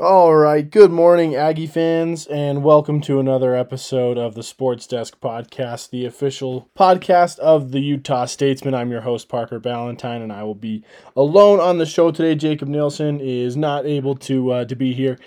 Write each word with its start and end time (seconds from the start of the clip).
All 0.00 0.34
right. 0.34 0.68
Good 0.68 0.90
morning, 0.90 1.34
Aggie 1.34 1.66
fans, 1.66 2.26
and 2.26 2.64
welcome 2.64 3.02
to 3.02 3.20
another 3.20 3.54
episode 3.54 4.16
of 4.16 4.34
the 4.34 4.42
Sports 4.42 4.86
Desk 4.86 5.20
Podcast, 5.20 5.90
the 5.90 6.06
official 6.06 6.70
podcast 6.74 7.38
of 7.38 7.72
the 7.72 7.80
Utah 7.80 8.24
Statesman. 8.24 8.72
I'm 8.72 8.90
your 8.90 9.02
host, 9.02 9.28
Parker 9.28 9.58
Ballantyne, 9.58 10.22
and 10.22 10.32
I 10.32 10.42
will 10.42 10.54
be 10.54 10.82
alone 11.14 11.60
on 11.60 11.76
the 11.76 11.84
show 11.84 12.10
today. 12.10 12.34
Jacob 12.34 12.66
Nielsen 12.68 13.20
is 13.20 13.58
not 13.58 13.84
able 13.84 14.14
to 14.16 14.52
uh, 14.52 14.64
to 14.64 14.74
be 14.74 14.94
here. 14.94 15.18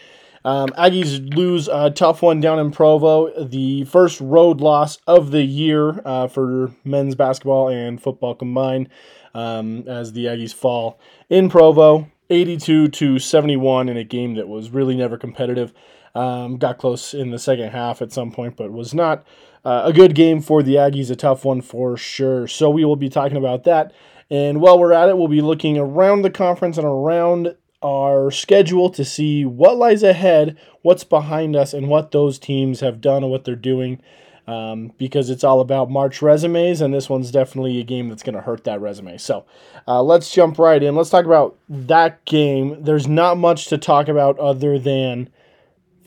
Um, 0.44 0.70
Aggies 0.70 1.36
lose 1.36 1.68
a 1.68 1.92
tough 1.92 2.24
one 2.24 2.42
down 2.42 2.58
in 2.58 2.72
Provo, 2.72 3.46
the 3.46 3.84
first 3.84 4.20
road 4.22 4.60
loss 4.60 4.98
of 5.06 5.30
the 5.30 5.44
year 5.44 6.02
uh, 6.04 6.28
for 6.28 6.72
men's 6.84 7.14
basketball 7.14 7.70
and 7.70 8.02
football 8.02 8.34
combined, 8.34 8.90
um, 9.36 9.88
as 9.88 10.14
the 10.14 10.26
Aggies 10.26 10.52
fall 10.52 11.00
in 11.30 11.48
Provo. 11.48 12.10
82 12.30 12.90
to 12.90 13.20
71 13.20 13.90
in 13.90 13.98
a 13.98 14.04
game 14.04 14.36
that 14.36 14.48
was 14.48 14.70
really 14.70 14.96
never 14.96 15.18
competitive. 15.18 15.74
Um, 16.16 16.58
got 16.58 16.78
close 16.78 17.14
in 17.14 17.32
the 17.32 17.40
second 17.40 17.72
half 17.72 18.02
at 18.02 18.12
some 18.12 18.32
point, 18.32 18.56
but 18.56 18.72
was 18.72 18.94
not 18.94 19.26
uh, 19.66 19.84
a 19.86 19.94
good 19.94 20.14
game 20.14 20.42
for 20.42 20.62
the 20.62 20.76
Aggies. 20.76 21.10
A 21.10 21.16
tough 21.16 21.44
one 21.44 21.62
for 21.62 21.98
sure. 21.98 22.48
So 22.48 22.70
we 22.70 22.86
will 22.86 22.96
be 22.96 23.10
talking 23.10 23.38
about 23.38 23.64
that. 23.64 23.94
And 24.30 24.62
while 24.62 24.80
we're 24.80 24.94
at 24.94 25.10
it, 25.10 25.18
we'll 25.18 25.28
be 25.28 25.42
looking 25.42 25.78
around 25.78 26.22
the 26.22 26.30
conference 26.30 26.78
and 26.78 26.88
around 26.88 27.56
our 27.82 28.32
schedule 28.32 28.90
to 28.92 29.04
see 29.04 29.44
what 29.44 29.78
lies 29.78 30.04
ahead, 30.04 30.58
what's 30.82 31.04
behind 31.04 31.56
us, 31.56 31.74
and 31.74 31.90
what 31.90 32.12
those 32.12 32.40
teams 32.40 32.80
have 32.80 33.02
done 33.02 33.24
and 33.24 33.32
what 33.32 33.44
they're 33.44 33.56
doing 33.56 34.02
um, 34.48 34.92
because 34.98 35.30
it's 35.30 35.44
all 35.44 35.62
about 35.62 35.90
March 35.90 36.22
resumes, 36.22 36.82
and 36.82 36.94
this 36.94 37.10
one's 37.10 37.32
definitely 37.32 37.80
a 37.80 37.84
game 37.84 38.10
that's 38.10 38.24
going 38.24 38.36
to 38.36 38.42
hurt 38.42 38.64
that 38.66 38.82
resume. 38.82 39.18
So 39.18 39.46
uh, 39.88 40.04
let's 40.04 40.32
jump 40.32 40.60
right 40.60 40.82
in. 40.82 40.96
Let's 40.96 41.10
talk 41.10 41.26
about 41.26 41.58
that 41.70 42.24
game. 42.26 42.84
There's 42.84 43.08
not 43.08 43.38
much 43.38 43.68
to 43.68 43.78
talk 43.78 44.08
about 44.08 44.38
other 44.40 44.78
than 44.78 45.30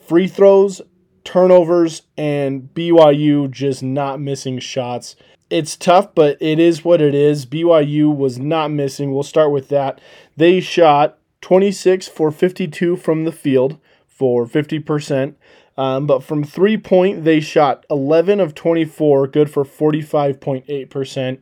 free 0.07 0.29
throws, 0.29 0.83
turnovers, 1.25 2.03
and 2.17 2.69
BYU 2.75 3.51
just 3.51 3.83
not 3.83 4.21
missing 4.21 4.59
shots. 4.59 5.17
It's 5.49 5.77
tough, 5.77 6.15
but 6.15 6.37
it 6.41 6.59
is 6.59 6.85
what 6.85 7.01
it 7.01 7.15
is. 7.15 7.47
BYU 7.47 8.15
was 8.15 8.39
not 8.39 8.71
missing. 8.71 9.13
We'll 9.13 9.23
start 9.23 9.53
with 9.53 9.69
that. 9.69 10.01
They 10.37 10.61
shot 10.61 11.19
26 11.41 12.09
for 12.09 12.31
52 12.31 12.97
from 12.97 13.25
the 13.25 13.33
field 13.33 13.79
for 14.07 14.47
50%. 14.47 15.35
Um, 15.79 16.07
but 16.07 16.23
from 16.23 16.43
three 16.43 16.77
point, 16.77 17.25
they 17.25 17.41
shot 17.41 17.85
11 17.91 18.41
of 18.41 18.55
24, 18.55 19.29
good 19.29 19.51
for 19.51 19.65
45.8%. 19.65 21.39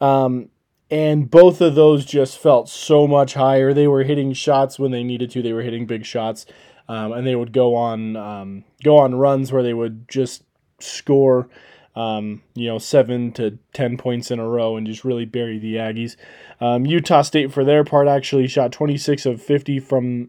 Um, 0.00 0.48
and 0.90 1.30
both 1.30 1.60
of 1.60 1.74
those 1.74 2.04
just 2.04 2.38
felt 2.38 2.68
so 2.68 3.06
much 3.06 3.34
higher. 3.34 3.72
They 3.72 3.88
were 3.88 4.04
hitting 4.04 4.34
shots 4.34 4.78
when 4.78 4.90
they 4.90 5.02
needed 5.02 5.30
to. 5.30 5.42
They 5.42 5.54
were 5.54 5.62
hitting 5.62 5.86
big 5.86 6.04
shots, 6.04 6.44
um, 6.86 7.12
and 7.12 7.26
they 7.26 7.34
would 7.34 7.52
go 7.52 7.74
on 7.74 8.14
um, 8.16 8.64
go 8.84 8.98
on 8.98 9.14
runs 9.14 9.52
where 9.52 9.62
they 9.62 9.72
would 9.72 10.06
just 10.06 10.44
score, 10.80 11.48
um, 11.96 12.42
you 12.54 12.68
know, 12.68 12.78
seven 12.78 13.32
to 13.32 13.58
ten 13.72 13.96
points 13.96 14.30
in 14.30 14.38
a 14.38 14.46
row 14.46 14.76
and 14.76 14.86
just 14.86 15.02
really 15.02 15.24
bury 15.24 15.58
the 15.58 15.76
Aggies. 15.76 16.16
Um, 16.60 16.84
Utah 16.84 17.22
State, 17.22 17.52
for 17.52 17.64
their 17.64 17.84
part, 17.84 18.06
actually 18.06 18.46
shot 18.46 18.70
26 18.70 19.24
of 19.24 19.40
50 19.40 19.80
from 19.80 20.28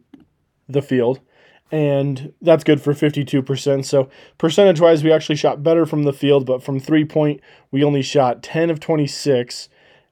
the 0.69 0.81
field 0.81 1.19
and 1.73 2.31
that's 2.39 2.63
good 2.63 2.79
for 2.79 2.93
52%. 2.93 3.83
So, 3.83 4.07
percentage 4.37 4.79
wise, 4.79 5.03
we 5.03 5.11
actually 5.11 5.37
shot 5.37 5.63
better 5.63 5.87
from 5.87 6.03
the 6.03 6.13
field, 6.13 6.45
but 6.45 6.61
from 6.61 6.79
three 6.79 7.03
point, 7.03 7.41
we 7.71 7.83
only 7.83 8.03
shot 8.03 8.43
10 8.43 8.69
of 8.69 8.79
26, 8.79 9.69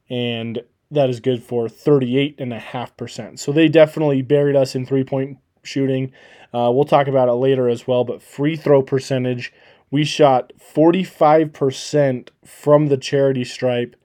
and 0.09 0.63
that 0.89 1.07
is 1.11 1.19
good 1.19 1.43
for 1.43 1.67
38.5%. 1.67 3.37
So, 3.37 3.51
they 3.51 3.67
definitely 3.67 4.23
buried 4.23 4.55
us 4.55 4.73
in 4.73 4.87
three 4.87 5.03
point 5.03 5.37
shooting. 5.61 6.11
Uh, 6.51 6.71
we'll 6.73 6.83
talk 6.83 7.07
about 7.07 7.29
it 7.29 7.33
later 7.33 7.69
as 7.69 7.85
well, 7.85 8.03
but 8.03 8.23
free 8.23 8.55
throw 8.55 8.81
percentage, 8.81 9.53
we 9.91 10.03
shot 10.03 10.51
45% 10.59 12.29
from 12.43 12.87
the 12.87 12.97
charity 12.97 13.43
stripe. 13.43 13.95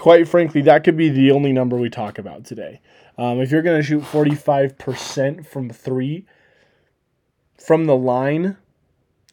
Quite 0.00 0.28
frankly, 0.28 0.62
that 0.62 0.82
could 0.82 0.96
be 0.96 1.10
the 1.10 1.30
only 1.30 1.52
number 1.52 1.76
we 1.76 1.90
talk 1.90 2.18
about 2.18 2.46
today. 2.46 2.80
Um, 3.18 3.38
if 3.38 3.50
you're 3.50 3.60
going 3.60 3.78
to 3.78 3.86
shoot 3.86 4.02
45% 4.02 5.44
from 5.44 5.68
three 5.68 6.24
from 7.62 7.84
the 7.84 7.94
line, 7.94 8.56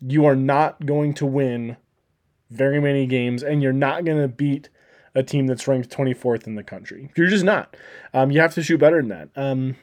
you 0.02 0.26
are 0.26 0.36
not 0.36 0.86
going 0.86 1.14
to 1.14 1.26
win 1.26 1.78
very 2.50 2.82
many 2.82 3.06
games, 3.06 3.44
and 3.44 3.64
you're 3.64 3.72
not 3.72 4.04
going 4.04 4.22
to 4.22 4.28
beat 4.28 4.68
a 5.16 5.24
team 5.24 5.48
that's 5.48 5.70
ranked 5.70 5.90
24th 5.90 6.46
in 6.48 6.56
the 6.56 6.64
country. 6.64 7.12
You're 7.16 7.28
just 7.28 7.46
not. 7.46 7.78
Um, 8.14 8.30
you 8.30 8.42
have 8.42 8.54
to 8.56 8.62
shoot 8.62 8.78
better 8.78 8.98
than 8.98 9.08
that. 9.08 9.30
Um, 9.38 9.78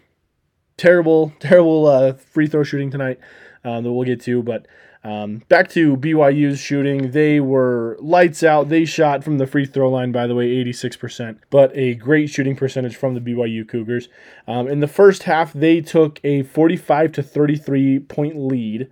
terrible, 0.77 1.33
terrible 1.41 1.87
uh, 1.87 2.13
free 2.13 2.47
throw 2.47 2.63
shooting 2.63 2.91
tonight 2.91 3.19
um, 3.65 3.85
that 3.85 3.91
we'll 3.91 4.05
get 4.05 4.21
to, 4.25 4.43
but 4.43 4.67
um, 5.05 5.43
back 5.51 5.69
to 5.71 5.99
BYU's 5.99 6.59
shooting. 6.59 7.11
They 7.11 7.39
were 7.39 7.99
lights 8.01 8.43
out. 8.43 8.71
They 8.71 8.87
shot 8.87 9.23
from 9.23 9.37
the 9.37 9.47
free 9.47 9.67
throw 9.67 9.91
line, 9.91 10.13
by 10.13 10.27
the 10.27 10.35
way, 10.35 10.49
86%, 10.65 11.39
but 11.51 11.71
a 11.77 11.95
great 11.95 12.31
shooting 12.31 12.57
percentage 12.57 12.97
from 12.97 13.15
the 13.15 13.21
BYU 13.21 13.69
Cougars. 13.69 14.09
Um, 14.49 14.67
in 14.67 14.81
the 14.81 14.89
first 14.89 15.25
half, 15.25 15.53
they 15.53 15.83
took 15.83 16.21
a 16.25 16.43
45 16.43 17.13
to 17.13 17.23
33 17.23 17.99
point 17.99 18.39
lead, 18.39 18.89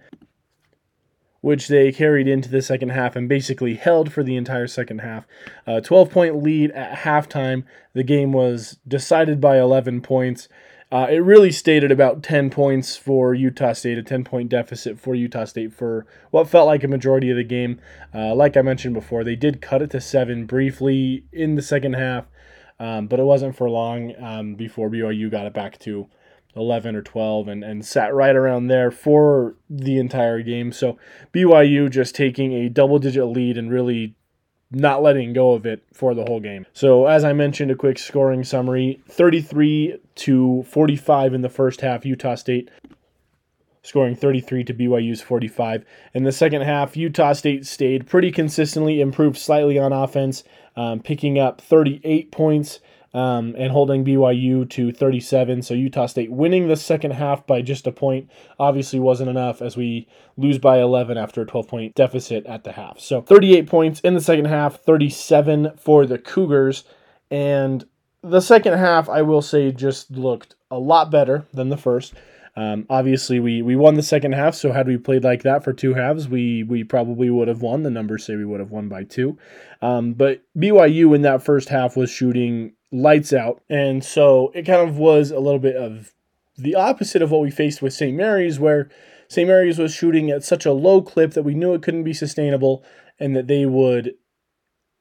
which 1.41 1.69
they 1.69 1.91
carried 1.91 2.29
into 2.29 2.51
the 2.51 2.61
second 2.61 2.91
half 2.91 3.17
and 3.17 3.27
basically 3.27 3.75
held 3.77 4.13
for 4.13 4.23
the 4.23 4.37
entire 4.37 4.67
second 4.67 4.99
half. 4.99 5.27
A 5.67 5.81
12 5.81 6.11
point 6.11 6.43
lead 6.43 6.73
at 6.73 6.99
halftime. 6.99 7.65
The 7.95 8.05
game 8.05 8.33
was 8.33 8.77
decided 8.87 9.41
by 9.41 9.59
11 9.59 10.03
points. 10.03 10.49
Uh, 10.93 11.07
it 11.09 11.25
really 11.25 11.51
stayed 11.51 11.83
at 11.83 11.91
about 11.91 12.23
10 12.23 12.51
points 12.51 12.99
for 12.99 13.33
Utah 13.33 13.73
State, 13.73 13.97
a 13.97 14.03
10 14.03 14.25
point 14.25 14.51
deficit 14.51 15.01
for 15.01 15.15
Utah 15.15 15.47
State 15.47 15.73
for 15.73 16.05
what 16.31 16.47
felt 16.47 16.67
like 16.67 16.85
a 16.85 16.89
majority 16.89 17.31
of 17.31 17.37
the 17.39 17.43
game. 17.43 17.81
Uh, 18.15 18.35
like 18.35 18.59
I 18.59 18.63
mentioned 18.63 18.93
before, 18.93 19.25
they 19.25 19.35
did 19.35 19.63
cut 19.63 19.81
it 19.81 19.91
to 19.93 20.03
seven 20.03 20.45
briefly 20.45 21.25
in 21.33 21.55
the 21.55 21.63
second 21.63 21.95
half, 21.95 22.27
um, 22.79 23.07
but 23.07 23.19
it 23.19 23.25
wasn't 23.25 23.57
for 23.57 23.71
long 23.71 24.13
um, 24.23 24.55
before 24.55 24.91
BYU 24.91 25.31
got 25.31 25.47
it 25.47 25.55
back 25.55 25.79
to 25.79 26.11
11 26.55 26.95
or 26.95 27.01
12 27.01 27.49
and, 27.49 27.65
and 27.65 27.87
sat 27.87 28.13
right 28.13 28.37
around 28.37 28.67
there 28.67 28.91
for 28.91 29.57
the 29.71 29.99
entire 29.99 30.43
game. 30.43 30.73
So 30.73 30.99
BYU 31.33 31.91
just 31.91 32.15
taking 32.15 32.53
a 32.53 32.69
double 32.69 32.99
digit 32.99 33.25
lead 33.29 33.57
and 33.57 33.73
really 33.73 34.15
not 34.75 35.03
letting 35.03 35.33
go 35.33 35.53
of 35.53 35.67
it 35.67 35.83
for 35.93 36.15
the 36.15 36.25
whole 36.25 36.41
game. 36.41 36.67
So, 36.73 37.07
as 37.07 37.25
I 37.25 37.33
mentioned, 37.33 37.71
a 37.71 37.77
quick 37.77 37.99
scoring 37.99 38.45
summary 38.45 39.01
33 39.09 39.99
to 40.17 40.63
45 40.65 41.35
in 41.35 41.43
the 41.43 41.49
first 41.49 41.81
half, 41.81 42.05
Utah 42.05 42.35
State 42.35 42.71
scoring 43.83 44.15
33 44.15 44.65
to 44.65 44.75
BYU's 44.75 45.21
45. 45.21 45.85
In 46.15 46.23
the 46.23 46.33
second 46.33 46.63
half, 46.63 46.97
Utah 46.97 47.33
State 47.33 47.67
stayed 47.67 48.07
pretty 48.07 48.31
consistently, 48.31 49.01
improved 49.01 49.37
slightly 49.37 49.79
on 49.79 49.93
offense, 49.93 50.45
um, 50.77 51.01
picking 51.01 51.39
up 51.39 51.61
38 51.61 52.31
points 52.31 52.81
um, 53.15 53.55
and 53.59 53.73
holding 53.73 54.05
BYU 54.05 54.69
to 54.71 54.93
37. 54.93 55.63
So 55.63 55.75
Utah 55.75 56.07
State 56.07 56.33
winning 56.33 56.69
the 56.69 56.77
second 56.77 57.13
half 57.13 57.47
by 57.47 57.63
just 57.63 57.87
a 57.87 57.93
point 57.93 58.31
obviously 58.59 58.99
wasn't 58.99 59.31
enough 59.31 59.61
as 59.61 59.77
we 59.77 60.09
lose 60.37 60.59
by 60.59 60.81
11 60.81 61.19
after 61.19 61.43
a 61.43 61.47
12 61.47 61.69
point 61.69 61.95
deficit 61.95 62.47
at 62.47 62.65
the 62.65 62.73
half. 62.73 62.99
So 63.01 63.21
38 63.21 63.67
points 63.67 64.01
in 64.01 64.15
the 64.15 64.21
second 64.21 64.47
half, 64.47 64.81
37 64.81 65.73
for 65.77 66.07
the 66.07 66.19
Cougars. 66.19 66.85
And 67.31 67.85
the 68.23 68.41
second 68.41 68.79
half, 68.79 69.09
I 69.09 69.23
will 69.23 69.43
say, 69.43 69.73
just 69.73 70.11
looked 70.11 70.55
a 70.71 70.79
lot 70.79 71.11
better 71.11 71.45
than 71.53 71.69
the 71.69 71.77
first. 71.77 72.15
Um, 72.55 72.87
obviously, 72.91 73.41
we, 73.41 73.63
we 73.63 73.77
won 73.77 73.95
the 73.95 74.03
second 74.03 74.33
half, 74.33 74.55
so 74.55 74.73
had 74.73 74.87
we 74.87 74.99
played 74.99 75.25
like 75.25 75.43
that 75.43 75.65
for 75.65 75.73
two 75.73 75.95
halves, 75.95 76.29
we 76.29 76.63
we 76.63 76.85
probably 76.85 77.31
would 77.31 77.49
have 77.49 77.63
won. 77.63 77.83
The 77.83 77.91
numbers 77.91 78.25
say 78.25 78.37
we 78.37 78.45
would 78.45 78.61
have 78.61 78.71
won 78.71 78.89
by 78.89 79.05
two. 79.05 79.39
Um, 79.81 80.13
but 80.13 80.43
BYU 80.57 81.15
in 81.15 81.23
that 81.23 81.43
first 81.43 81.71
half 81.71 81.97
was 81.97 82.11
shooting 82.11 82.75
lights 82.93 83.33
out. 83.33 83.63
And 83.69 84.05
so 84.05 84.53
it 84.55 84.67
kind 84.67 84.87
of 84.87 84.99
was 84.99 85.31
a 85.31 85.41
little 85.41 85.59
bit 85.59 85.77
of 85.77 86.13
the 86.57 86.75
opposite 86.75 87.23
of 87.23 87.31
what 87.31 87.41
we 87.41 87.51
faced 87.51 87.83
with 87.83 87.95
St. 87.95 88.15
Mary's, 88.15 88.61
where 88.61 88.91
St. 89.29 89.49
Mary's 89.49 89.79
was 89.79 89.95
shooting 89.95 90.31
at 90.31 90.45
such 90.45 90.67
a 90.67 90.73
low 90.73 91.01
clip 91.01 91.33
that 91.33 91.43
we 91.43 91.55
knew 91.55 91.73
it 91.73 91.83
couldn't 91.83 92.05
be 92.05 92.13
sustainable 92.13 92.85
and 93.19 93.35
that 93.35 93.49
they 93.49 93.65
would 93.65 94.13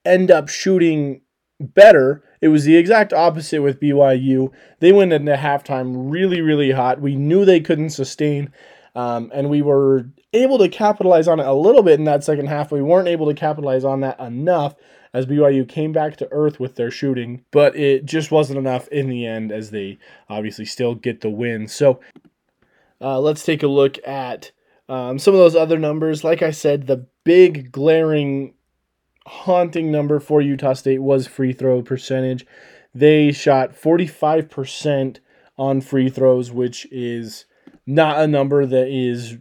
end 0.05 0.31
up 0.31 0.47
shooting 0.47 1.21
better. 1.59 2.23
It 2.41 2.47
was 2.47 2.65
the 2.65 2.75
exact 2.75 3.13
opposite 3.13 3.61
with 3.61 3.79
BYU. 3.79 4.51
They 4.79 4.91
went 4.91 5.13
into 5.13 5.35
halftime 5.35 6.11
really, 6.11 6.41
really 6.41 6.71
hot. 6.71 6.99
We 6.99 7.15
knew 7.15 7.45
they 7.45 7.59
couldn't 7.59 7.91
sustain, 7.91 8.51
um, 8.95 9.31
and 9.33 9.49
we 9.49 9.61
were 9.61 10.07
able 10.33 10.57
to 10.57 10.67
capitalize 10.67 11.27
on 11.27 11.39
it 11.39 11.45
a 11.45 11.53
little 11.53 11.83
bit 11.83 11.99
in 11.99 12.05
that 12.05 12.23
second 12.23 12.47
half. 12.47 12.71
We 12.71 12.81
weren't 12.81 13.07
able 13.07 13.27
to 13.27 13.33
capitalize 13.33 13.85
on 13.85 14.01
that 14.01 14.19
enough 14.19 14.75
as 15.13 15.25
BYU 15.25 15.67
came 15.67 15.91
back 15.91 16.15
to 16.17 16.27
earth 16.31 16.59
with 16.59 16.75
their 16.75 16.89
shooting, 16.89 17.43
but 17.51 17.75
it 17.75 18.05
just 18.05 18.31
wasn't 18.31 18.57
enough 18.57 18.87
in 18.87 19.09
the 19.09 19.25
end 19.25 19.51
as 19.51 19.71
they 19.71 19.99
obviously 20.29 20.65
still 20.65 20.95
get 20.95 21.21
the 21.21 21.29
win. 21.29 21.67
So 21.67 21.99
uh, 23.01 23.19
let's 23.19 23.43
take 23.43 23.61
a 23.61 23.67
look 23.67 23.97
at 24.07 24.51
um, 24.87 25.19
some 25.19 25.33
of 25.33 25.39
those 25.39 25.55
other 25.55 25.77
numbers. 25.77 26.23
Like 26.23 26.41
I 26.41 26.51
said, 26.51 26.87
the 26.87 27.05
big 27.23 27.71
glaring 27.71 28.53
haunting 29.25 29.91
number 29.91 30.19
for 30.19 30.41
Utah 30.41 30.73
State 30.73 30.99
was 30.99 31.27
free 31.27 31.53
throw 31.53 31.81
percentage. 31.81 32.45
They 32.93 33.31
shot 33.31 33.73
45% 33.73 35.19
on 35.57 35.81
free 35.81 36.09
throws, 36.09 36.51
which 36.51 36.87
is 36.91 37.45
not 37.85 38.19
a 38.19 38.27
number 38.27 38.65
that 38.65 38.87
is 38.87 39.37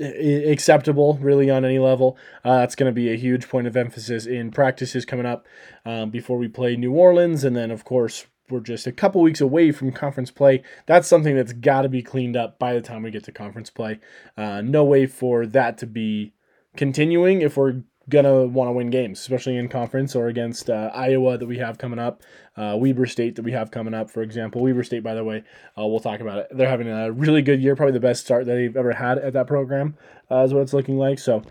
acceptable 0.00 1.18
really 1.20 1.50
on 1.50 1.64
any 1.64 1.78
level. 1.78 2.16
Uh, 2.44 2.58
that's 2.58 2.74
going 2.74 2.90
to 2.90 2.94
be 2.94 3.12
a 3.12 3.16
huge 3.16 3.48
point 3.48 3.66
of 3.66 3.76
emphasis 3.76 4.26
in 4.26 4.50
practices 4.50 5.04
coming 5.04 5.26
up 5.26 5.46
um, 5.84 6.10
before 6.10 6.38
we 6.38 6.48
play 6.48 6.76
New 6.76 6.92
Orleans. 6.92 7.44
And 7.44 7.56
then, 7.56 7.70
of 7.70 7.84
course, 7.84 8.26
we're 8.50 8.60
just 8.60 8.86
a 8.86 8.92
couple 8.92 9.22
weeks 9.22 9.40
away 9.40 9.72
from 9.72 9.92
conference 9.92 10.30
play. 10.30 10.62
That's 10.86 11.08
something 11.08 11.34
that's 11.34 11.52
got 11.52 11.82
to 11.82 11.88
be 11.88 12.02
cleaned 12.02 12.36
up 12.36 12.58
by 12.58 12.74
the 12.74 12.80
time 12.80 13.02
we 13.02 13.10
get 13.10 13.24
to 13.24 13.32
conference 13.32 13.70
play. 13.70 14.00
Uh, 14.36 14.60
no 14.60 14.84
way 14.84 15.06
for 15.06 15.46
that 15.46 15.78
to 15.78 15.86
be 15.86 16.34
continuing 16.76 17.40
if 17.40 17.56
we're 17.56 17.82
gonna 18.08 18.46
want 18.46 18.68
to 18.68 18.72
win 18.72 18.90
games, 18.90 19.20
especially 19.20 19.56
in 19.56 19.68
conference 19.68 20.14
or 20.14 20.28
against 20.28 20.68
uh, 20.68 20.90
Iowa 20.94 21.38
that 21.38 21.46
we 21.46 21.58
have 21.58 21.78
coming 21.78 21.98
up, 21.98 22.22
uh, 22.56 22.76
Weber 22.78 23.06
State 23.06 23.36
that 23.36 23.44
we 23.44 23.52
have 23.52 23.70
coming 23.70 23.94
up, 23.94 24.10
for 24.10 24.22
example. 24.22 24.62
Weber 24.62 24.84
State, 24.84 25.02
by 25.02 25.14
the 25.14 25.24
way, 25.24 25.44
uh, 25.78 25.86
we'll 25.86 26.00
talk 26.00 26.20
about 26.20 26.38
it. 26.38 26.48
They're 26.50 26.68
having 26.68 26.88
a 26.88 27.10
really 27.10 27.42
good 27.42 27.62
year, 27.62 27.76
probably 27.76 27.92
the 27.92 28.00
best 28.00 28.24
start 28.24 28.46
that 28.46 28.54
they've 28.54 28.76
ever 28.76 28.92
had 28.92 29.18
at 29.18 29.32
that 29.32 29.46
program, 29.46 29.96
uh, 30.30 30.44
is 30.44 30.52
what 30.52 30.62
it's 30.62 30.72
looking 30.74 30.98
like. 30.98 31.18
So, 31.18 31.42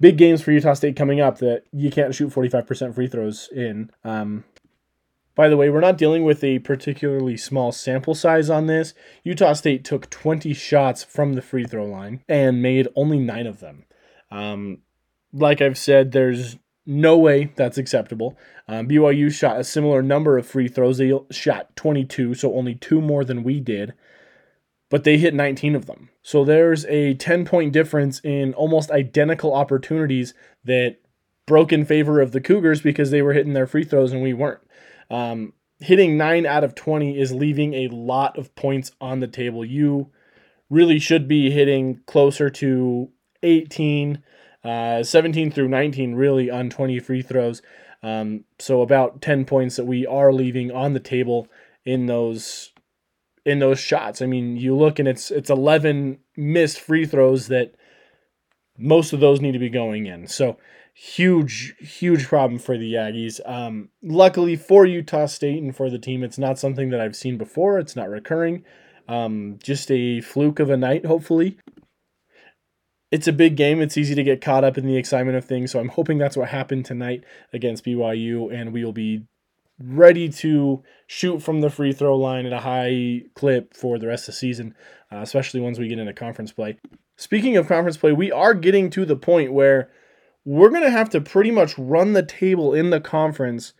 big 0.00 0.16
games 0.18 0.42
for 0.42 0.52
Utah 0.52 0.74
State 0.74 0.96
coming 0.96 1.20
up 1.20 1.38
that 1.38 1.64
you 1.72 1.90
can't 1.90 2.14
shoot 2.14 2.32
45% 2.32 2.94
free 2.94 3.06
throws 3.06 3.48
in. 3.52 3.90
Um, 4.04 4.44
by 5.34 5.48
the 5.48 5.56
way, 5.56 5.70
we're 5.70 5.80
not 5.80 5.96
dealing 5.96 6.24
with 6.24 6.44
a 6.44 6.58
particularly 6.58 7.36
small 7.38 7.72
sample 7.72 8.14
size 8.14 8.50
on 8.50 8.66
this. 8.66 8.92
Utah 9.24 9.54
State 9.54 9.84
took 9.84 10.10
20 10.10 10.52
shots 10.52 11.02
from 11.02 11.34
the 11.34 11.42
free 11.42 11.64
throw 11.64 11.86
line 11.86 12.22
and 12.28 12.60
made 12.60 12.88
only 12.96 13.18
nine 13.18 13.46
of 13.46 13.60
them. 13.60 13.84
Um, 14.30 14.78
like 15.32 15.60
I've 15.60 15.78
said, 15.78 16.12
there's 16.12 16.56
no 16.84 17.16
way 17.16 17.52
that's 17.56 17.78
acceptable. 17.78 18.36
Um, 18.68 18.88
BYU 18.88 19.32
shot 19.32 19.58
a 19.58 19.64
similar 19.64 20.02
number 20.02 20.36
of 20.36 20.46
free 20.46 20.68
throws. 20.68 20.98
They 20.98 21.12
shot 21.30 21.74
22, 21.76 22.34
so 22.34 22.54
only 22.54 22.74
two 22.74 23.00
more 23.00 23.24
than 23.24 23.42
we 23.42 23.60
did, 23.60 23.94
but 24.90 25.04
they 25.04 25.18
hit 25.18 25.34
19 25.34 25.74
of 25.74 25.86
them. 25.86 26.10
So 26.22 26.44
there's 26.44 26.84
a 26.86 27.14
10 27.14 27.44
point 27.44 27.72
difference 27.72 28.20
in 28.20 28.54
almost 28.54 28.90
identical 28.90 29.54
opportunities 29.54 30.34
that 30.64 30.98
broke 31.46 31.72
in 31.72 31.84
favor 31.84 32.20
of 32.20 32.32
the 32.32 32.40
Cougars 32.40 32.80
because 32.80 33.10
they 33.10 33.22
were 33.22 33.32
hitting 33.32 33.52
their 33.52 33.66
free 33.66 33.84
throws 33.84 34.12
and 34.12 34.22
we 34.22 34.32
weren't. 34.32 34.60
Um, 35.10 35.52
hitting 35.80 36.16
9 36.16 36.46
out 36.46 36.64
of 36.64 36.74
20 36.74 37.18
is 37.18 37.32
leaving 37.32 37.74
a 37.74 37.88
lot 37.88 38.38
of 38.38 38.54
points 38.54 38.92
on 39.00 39.20
the 39.20 39.26
table. 39.26 39.64
You 39.64 40.10
really 40.70 40.98
should 40.98 41.28
be 41.28 41.50
hitting 41.50 42.00
closer 42.06 42.48
to 42.48 43.10
18 43.42 44.22
uh, 44.64 45.02
17 45.02 45.50
through 45.50 45.68
19 45.68 46.14
really 46.14 46.50
on 46.50 46.70
20 46.70 46.98
free 47.00 47.22
throws. 47.22 47.62
Um, 48.02 48.44
so 48.58 48.82
about 48.82 49.22
10 49.22 49.44
points 49.44 49.76
that 49.76 49.86
we 49.86 50.06
are 50.06 50.32
leaving 50.32 50.70
on 50.70 50.92
the 50.92 51.00
table 51.00 51.48
in 51.84 52.06
those 52.06 52.70
in 53.44 53.58
those 53.58 53.80
shots. 53.80 54.22
I 54.22 54.26
mean, 54.26 54.56
you 54.56 54.76
look 54.76 54.98
and 54.98 55.08
it's 55.08 55.30
it's 55.30 55.50
11 55.50 56.18
missed 56.36 56.80
free 56.80 57.06
throws 57.06 57.48
that 57.48 57.74
most 58.78 59.12
of 59.12 59.20
those 59.20 59.40
need 59.40 59.52
to 59.52 59.58
be 59.58 59.68
going 59.68 60.06
in. 60.06 60.26
So 60.26 60.58
huge 60.94 61.74
huge 61.78 62.26
problem 62.26 62.58
for 62.58 62.76
the 62.76 62.94
Aggies. 62.94 63.40
Um, 63.48 63.88
luckily 64.02 64.56
for 64.56 64.84
Utah 64.84 65.26
State 65.26 65.62
and 65.62 65.74
for 65.74 65.90
the 65.90 65.98
team, 65.98 66.22
it's 66.22 66.38
not 66.38 66.58
something 66.58 66.90
that 66.90 67.00
I've 67.00 67.16
seen 67.16 67.36
before. 67.38 67.78
It's 67.78 67.96
not 67.96 68.08
recurring. 68.08 68.64
Um, 69.08 69.58
just 69.62 69.90
a 69.90 70.20
fluke 70.20 70.60
of 70.60 70.70
a 70.70 70.76
night, 70.76 71.04
hopefully 71.06 71.58
it's 73.12 73.28
a 73.28 73.32
big 73.32 73.56
game. 73.56 73.82
It's 73.82 73.98
easy 73.98 74.14
to 74.14 74.24
get 74.24 74.40
caught 74.40 74.64
up 74.64 74.78
in 74.78 74.86
the 74.86 74.96
excitement 74.96 75.36
of 75.36 75.44
things. 75.44 75.70
So 75.70 75.78
I'm 75.78 75.90
hoping 75.90 76.16
that's 76.16 76.36
what 76.36 76.48
happened 76.48 76.86
tonight 76.86 77.22
against 77.52 77.84
BYU, 77.84 78.52
and 78.52 78.72
we 78.72 78.84
will 78.84 78.92
be 78.92 79.24
ready 79.78 80.30
to 80.30 80.82
shoot 81.06 81.42
from 81.42 81.60
the 81.60 81.68
free 81.68 81.92
throw 81.92 82.16
line 82.16 82.46
at 82.46 82.52
a 82.54 82.60
high 82.60 83.24
clip 83.34 83.76
for 83.76 83.98
the 83.98 84.06
rest 84.06 84.28
of 84.28 84.34
the 84.34 84.38
season, 84.38 84.74
uh, 85.12 85.18
especially 85.18 85.60
once 85.60 85.78
we 85.78 85.88
get 85.88 85.98
into 85.98 86.12
conference 86.14 86.52
play. 86.52 86.78
Speaking 87.16 87.56
of 87.56 87.68
conference 87.68 87.98
play, 87.98 88.12
we 88.12 88.32
are 88.32 88.54
getting 88.54 88.88
to 88.90 89.04
the 89.04 89.16
point 89.16 89.52
where 89.52 89.90
we're 90.46 90.70
going 90.70 90.82
to 90.82 90.90
have 90.90 91.10
to 91.10 91.20
pretty 91.20 91.50
much 91.50 91.76
run 91.76 92.14
the 92.14 92.22
table 92.22 92.72
in 92.72 92.90
the 92.90 93.00
conference 93.00 93.74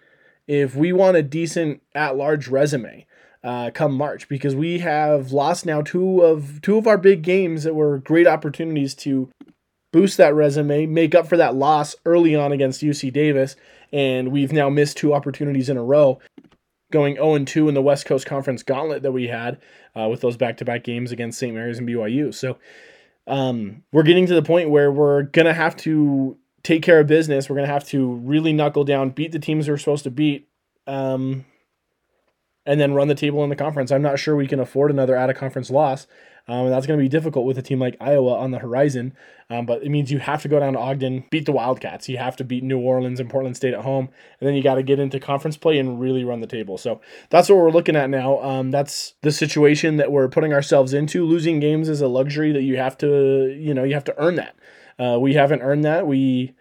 if 0.46 0.76
we 0.76 0.92
want 0.92 1.16
a 1.16 1.22
decent 1.22 1.80
at 1.94 2.16
large 2.16 2.48
resume 2.48 3.06
uh, 3.44 3.70
come 3.74 3.94
March 3.94 4.28
because 4.28 4.54
we 4.54 4.78
have 4.78 5.32
lost 5.32 5.66
now 5.66 5.82
two 5.82 6.20
of 6.20 6.60
two 6.62 6.78
of 6.78 6.86
our 6.86 6.98
big 6.98 7.22
games 7.22 7.64
that 7.64 7.74
were 7.74 7.98
great 7.98 8.26
opportunities 8.26 8.94
to 8.94 9.28
boost 9.92 10.16
that 10.16 10.34
resume, 10.34 10.86
make 10.86 11.14
up 11.14 11.26
for 11.26 11.36
that 11.36 11.54
loss 11.54 11.94
early 12.06 12.34
on 12.34 12.52
against 12.52 12.82
UC 12.82 13.12
Davis, 13.12 13.56
and 13.92 14.32
we've 14.32 14.52
now 14.52 14.70
missed 14.70 14.96
two 14.96 15.12
opportunities 15.12 15.68
in 15.68 15.76
a 15.76 15.84
row, 15.84 16.18
going 16.90 17.16
0 17.16 17.44
2 17.44 17.68
in 17.68 17.74
the 17.74 17.82
West 17.82 18.06
Coast 18.06 18.26
Conference 18.26 18.62
gauntlet 18.62 19.02
that 19.02 19.12
we 19.12 19.28
had 19.28 19.60
uh, 19.98 20.08
with 20.08 20.20
those 20.20 20.36
back 20.36 20.56
to 20.58 20.64
back 20.64 20.84
games 20.84 21.12
against 21.12 21.38
St. 21.38 21.54
Mary's 21.54 21.78
and 21.78 21.88
BYU. 21.88 22.32
So 22.32 22.58
um, 23.26 23.82
we're 23.92 24.02
getting 24.02 24.26
to 24.26 24.34
the 24.34 24.42
point 24.42 24.70
where 24.70 24.90
we're 24.90 25.22
gonna 25.22 25.54
have 25.54 25.76
to 25.78 26.38
take 26.62 26.82
care 26.82 27.00
of 27.00 27.06
business. 27.06 27.50
We're 27.50 27.56
gonna 27.56 27.66
have 27.66 27.86
to 27.88 28.14
really 28.14 28.52
knuckle 28.52 28.84
down, 28.84 29.10
beat 29.10 29.32
the 29.32 29.38
teams 29.38 29.68
we're 29.68 29.76
supposed 29.76 30.04
to 30.04 30.10
beat. 30.10 30.48
Um, 30.86 31.44
and 32.64 32.80
then 32.80 32.94
run 32.94 33.08
the 33.08 33.14
table 33.14 33.42
in 33.44 33.50
the 33.50 33.56
conference. 33.56 33.90
I'm 33.90 34.02
not 34.02 34.18
sure 34.18 34.36
we 34.36 34.46
can 34.46 34.60
afford 34.60 34.90
another 34.90 35.16
out 35.16 35.30
of 35.30 35.36
conference 35.36 35.70
loss. 35.70 36.06
Um, 36.48 36.64
and 36.64 36.72
that's 36.72 36.86
going 36.86 36.98
to 36.98 37.02
be 37.02 37.08
difficult 37.08 37.46
with 37.46 37.56
a 37.56 37.62
team 37.62 37.78
like 37.78 37.96
Iowa 38.00 38.34
on 38.34 38.50
the 38.50 38.58
horizon. 38.58 39.14
Um, 39.48 39.64
but 39.64 39.84
it 39.84 39.90
means 39.90 40.10
you 40.10 40.18
have 40.18 40.42
to 40.42 40.48
go 40.48 40.58
down 40.58 40.72
to 40.72 40.78
Ogden, 40.78 41.24
beat 41.30 41.46
the 41.46 41.52
Wildcats. 41.52 42.08
You 42.08 42.18
have 42.18 42.36
to 42.36 42.44
beat 42.44 42.64
New 42.64 42.80
Orleans 42.80 43.20
and 43.20 43.30
Portland 43.30 43.56
State 43.56 43.74
at 43.74 43.82
home. 43.82 44.08
And 44.40 44.48
then 44.48 44.56
you 44.56 44.62
got 44.62 44.74
to 44.74 44.82
get 44.82 44.98
into 44.98 45.20
conference 45.20 45.56
play 45.56 45.78
and 45.78 46.00
really 46.00 46.24
run 46.24 46.40
the 46.40 46.48
table. 46.48 46.78
So 46.78 47.00
that's 47.30 47.48
what 47.48 47.58
we're 47.58 47.70
looking 47.70 47.94
at 47.94 48.10
now. 48.10 48.42
Um, 48.42 48.72
that's 48.72 49.14
the 49.22 49.30
situation 49.30 49.98
that 49.98 50.10
we're 50.10 50.28
putting 50.28 50.52
ourselves 50.52 50.92
into. 50.92 51.24
Losing 51.24 51.60
games 51.60 51.88
is 51.88 52.00
a 52.00 52.08
luxury 52.08 52.50
that 52.52 52.62
you 52.62 52.76
have 52.76 52.98
to, 52.98 53.56
you 53.56 53.72
know, 53.72 53.84
you 53.84 53.94
have 53.94 54.04
to 54.04 54.18
earn 54.18 54.34
that. 54.34 54.56
Uh, 54.98 55.18
we 55.20 55.34
haven't 55.34 55.62
earned 55.62 55.84
that. 55.84 56.06
We 56.08 56.54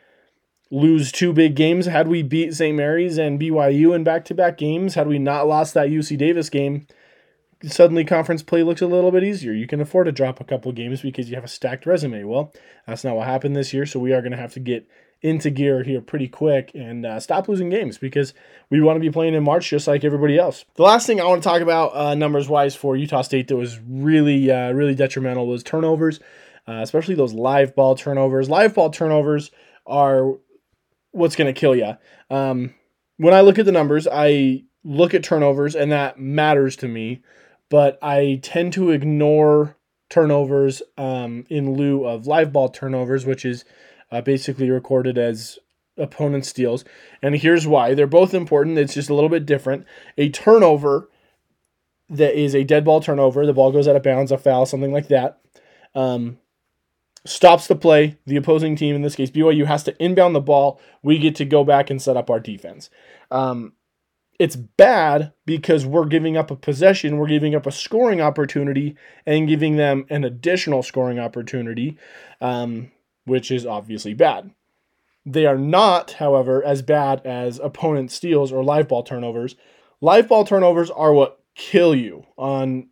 lose 0.72 1.12
two 1.12 1.34
big 1.34 1.56
games. 1.56 1.86
Had 1.86 2.08
we 2.08 2.24
beat 2.24 2.56
St. 2.56 2.76
Mary's 2.76 3.18
and 3.18 3.40
BYU 3.40 3.94
in 3.94 4.04
back 4.04 4.26
to 4.26 4.34
back 4.34 4.58
games, 4.58 4.96
had 4.96 5.08
we 5.08 5.20
not 5.20 5.48
lost 5.48 5.74
that 5.74 5.90
UC 5.90 6.18
Davis 6.18 6.50
game, 6.50 6.88
suddenly 7.64 8.06
conference 8.06 8.42
play 8.42 8.64
looks 8.64 8.82
a 8.82 8.88
little 8.88 9.12
bit 9.12 9.24
easier. 9.24 9.52
You 9.52 9.68
can 9.68 9.82
afford 9.82 10.06
to 10.06 10.12
drop 10.12 10.40
a 10.40 10.46
couple 10.46 10.72
games 10.72 11.02
because 11.02 11.30
you 11.30 11.36
have 11.36 11.44
a 11.44 11.50
stacked 11.50 11.86
resume. 11.86 12.24
Well, 12.24 12.54
that's 12.88 13.04
not 13.04 13.16
what 13.16 13.28
happened 13.28 13.56
this 13.56 13.74
year, 13.74 13.86
so 13.86 14.00
we 14.00 14.14
are 14.14 14.22
going 14.22 14.32
to 14.32 14.38
have 14.38 14.54
to 14.54 14.60
get 14.60 14.88
into 15.22 15.52
gear 15.52 15.84
here 15.84 16.02
pretty 16.02 16.28
quick 16.28 16.72
and 16.74 17.06
uh, 17.06 17.20
stop 17.20 17.48
losing 17.48 17.70
games 17.70 18.00
because 18.00 18.34
we 18.72 18.82
want 18.82 18.96
to 18.96 19.00
be 19.00 19.12
playing 19.12 19.36
in 19.36 19.44
March 19.44 19.70
just 19.70 19.88
like 19.88 20.04
everybody 20.04 20.40
else. 20.40 20.66
The 20.76 20.84
last 20.84 21.06
thing 21.06 21.22
I 21.22 21.26
want 21.26 21.44
to 21.44 21.48
talk 21.48 21.62
about 21.62 21.96
uh, 21.96 22.16
numbers 22.16 22.50
wise 22.50 22.76
for 22.76 22.96
Utah 22.96 23.22
State 23.22 23.48
that 23.50 23.58
was 23.58 23.80
really, 23.88 24.50
uh, 24.50 24.72
really 24.72 24.96
detrimental 24.96 25.46
was 25.46 25.62
turnovers, 25.62 26.20
uh, 26.68 26.80
especially 26.82 27.14
those 27.14 27.34
live 27.34 27.76
ball 27.76 27.94
turnovers. 27.94 28.50
Live 28.50 28.74
ball 28.74 28.90
turnovers 28.90 29.52
are 29.86 30.38
what's 31.12 31.36
going 31.36 31.54
to 31.54 31.60
kill 31.60 31.76
you. 31.76 31.98
Um, 32.30 32.74
when 33.18 33.34
I 33.34 33.42
look 33.42 33.60
at 33.60 33.66
the 33.66 33.72
numbers, 33.72 34.08
I 34.12 34.64
look 34.84 35.14
at 35.14 35.24
turnovers, 35.24 35.76
and 35.76 35.92
that 35.92 36.20
matters 36.20 36.76
to 36.78 36.88
me, 36.88 37.22
but 37.70 38.00
I 38.02 38.40
tend 38.42 38.74
to 38.74 38.90
ignore 38.90 39.78
turnovers 40.10 40.82
um, 40.98 41.46
in 41.50 41.74
lieu 41.76 42.06
of 42.06 42.28
live 42.28 42.52
ball 42.52 42.70
turnovers, 42.70 43.26
which 43.26 43.46
is 43.46 43.64
uh, 44.12 44.22
basically 44.22 44.70
recorded 44.70 45.18
as 45.18 45.58
opponent 45.98 46.46
steals. 46.46 46.84
And 47.22 47.36
here's 47.36 47.68
why 47.68 47.94
they're 47.94 48.08
both 48.08 48.34
important, 48.34 48.78
it's 48.78 48.94
just 48.94 49.10
a 49.10 49.14
little 49.14 49.30
bit 49.30 49.46
different. 49.46 49.86
A 50.18 50.30
turnover 50.30 51.10
that 52.10 52.38
is 52.38 52.54
a 52.54 52.64
dead 52.66 52.84
ball 52.84 53.02
turnover, 53.02 53.46
the 53.46 53.54
ball 53.54 53.72
goes 53.72 53.88
out 53.88 53.96
of 53.96 54.04
bounds, 54.04 54.32
a 54.32 54.38
foul, 54.38 54.66
something 54.66 54.92
like 54.92 55.08
that. 55.08 55.40
Um, 55.96 56.40
stops 57.26 57.68
the 57.68 57.76
play. 57.76 58.18
The 58.26 58.36
opposing 58.36 58.76
team, 58.76 58.96
in 58.96 59.02
this 59.02 59.16
case 59.16 59.32
BYU, 59.32 59.66
has 59.66 59.84
to 59.84 60.04
inbound 60.04 60.36
the 60.36 60.42
ball. 60.42 60.80
We 61.04 61.18
get 61.18 61.36
to 61.36 61.46
go 61.46 61.64
back 61.64 61.90
and 61.90 62.02
set 62.02 62.18
up 62.18 62.30
our 62.30 62.40
defense. 62.40 62.90
Um, 63.30 63.74
it's 64.40 64.56
bad 64.56 65.34
because 65.46 65.86
we're 65.86 66.06
giving 66.06 66.36
up 66.36 66.50
a 66.50 66.56
possession, 66.56 67.18
we're 67.18 67.28
giving 67.28 67.54
up 67.54 67.68
a 67.68 67.72
scoring 67.72 68.22
opportunity, 68.22 68.96
and 69.24 69.48
giving 69.48 69.76
them 69.76 70.06
an 70.10 70.24
additional 70.24 70.82
scoring 70.82 71.20
opportunity, 71.20 71.96
um, 72.42 72.92
which 73.26 73.52
is 73.52 73.68
obviously 73.68 74.16
bad. 74.16 74.50
They 75.24 75.46
are 75.46 75.60
not, 75.60 76.14
however, 76.14 76.64
as 76.64 76.82
bad 76.82 77.22
as 77.24 77.60
opponent 77.60 78.12
steals 78.12 78.52
or 78.52 78.64
live 78.64 78.88
ball 78.88 79.04
turnovers. 79.04 79.56
Live 80.02 80.28
ball 80.28 80.44
turnovers 80.44 80.90
are 80.90 81.14
what 81.14 81.40
kill 81.54 81.94
you 81.94 82.26
on 82.36 82.88